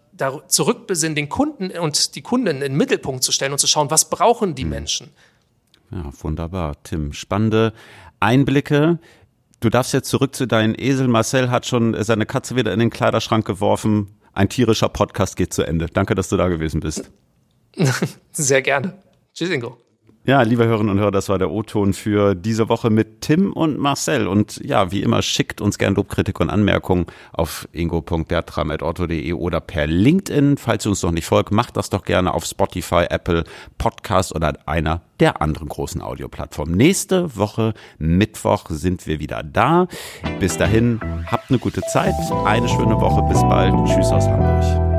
zurückbesinnen, 0.48 1.14
den 1.14 1.28
Kunden 1.28 1.70
und 1.78 2.14
die 2.14 2.22
Kunden 2.22 2.48
in 2.48 2.60
den 2.60 2.76
Mittelpunkt 2.76 3.22
zu 3.22 3.32
stellen 3.32 3.52
und 3.52 3.58
zu 3.58 3.66
schauen, 3.66 3.90
was 3.90 4.10
brauchen 4.10 4.54
die 4.54 4.62
hm. 4.62 4.70
Menschen. 4.70 5.08
Ja, 5.90 6.10
wunderbar, 6.20 6.76
Tim. 6.82 7.12
Spannende 7.12 7.72
Einblicke. 8.20 8.98
Du 9.60 9.70
darfst 9.70 9.92
jetzt 9.92 10.08
zurück 10.08 10.34
zu 10.34 10.46
deinen 10.46 10.74
Esel. 10.78 11.08
Marcel 11.08 11.50
hat 11.50 11.66
schon 11.66 12.00
seine 12.02 12.26
Katze 12.26 12.56
wieder 12.56 12.72
in 12.72 12.80
den 12.80 12.90
Kleiderschrank 12.90 13.46
geworfen. 13.46 14.16
Ein 14.32 14.48
tierischer 14.48 14.88
Podcast 14.88 15.36
geht 15.36 15.52
zu 15.52 15.62
Ende. 15.62 15.86
Danke, 15.86 16.14
dass 16.14 16.28
du 16.28 16.36
da 16.36 16.48
gewesen 16.48 16.80
bist. 16.80 17.10
Sehr 18.32 18.62
gerne. 18.62 19.02
Tschüss, 19.34 19.50
Ingo. 19.50 19.78
Ja, 20.26 20.42
liebe 20.42 20.66
Hörerinnen 20.66 20.90
und 20.92 20.98
Hörer, 20.98 21.12
das 21.12 21.30
war 21.30 21.38
der 21.38 21.50
O-Ton 21.50 21.94
für 21.94 22.34
diese 22.34 22.68
Woche 22.68 22.90
mit 22.90 23.22
Tim 23.22 23.54
und 23.54 23.78
Marcel. 23.78 24.28
Und 24.28 24.60
ja, 24.62 24.92
wie 24.92 25.00
immer, 25.00 25.22
schickt 25.22 25.62
uns 25.62 25.78
gern 25.78 25.94
Lobkritik 25.94 26.40
und 26.40 26.50
Anmerkungen 26.50 27.06
auf 27.32 27.66
ingo.bertram.orto.de 27.72 29.32
oder 29.32 29.60
per 29.60 29.86
LinkedIn. 29.86 30.58
Falls 30.58 30.84
ihr 30.84 30.90
uns 30.90 31.02
noch 31.02 31.10
nicht 31.10 31.24
folgt, 31.24 31.52
macht 31.52 31.78
das 31.78 31.88
doch 31.88 32.04
gerne 32.04 32.34
auf 32.34 32.44
Spotify, 32.44 33.06
Apple, 33.08 33.44
Podcast 33.78 34.34
oder 34.34 34.58
einer 34.66 35.00
der 35.20 35.40
anderen 35.40 35.68
großen 35.68 36.02
Audioplattformen. 36.02 36.76
Nächste 36.76 37.34
Woche, 37.38 37.72
Mittwoch, 37.96 38.66
sind 38.68 39.06
wir 39.06 39.20
wieder 39.20 39.42
da. 39.42 39.88
Bis 40.38 40.58
dahin, 40.58 41.00
habt 41.28 41.48
eine 41.48 41.58
gute 41.58 41.80
Zeit, 41.80 42.14
eine 42.44 42.68
schöne 42.68 43.00
Woche, 43.00 43.22
bis 43.22 43.40
bald. 43.40 43.74
Tschüss 43.88 44.12
aus 44.12 44.26
Hamburg. 44.26 44.89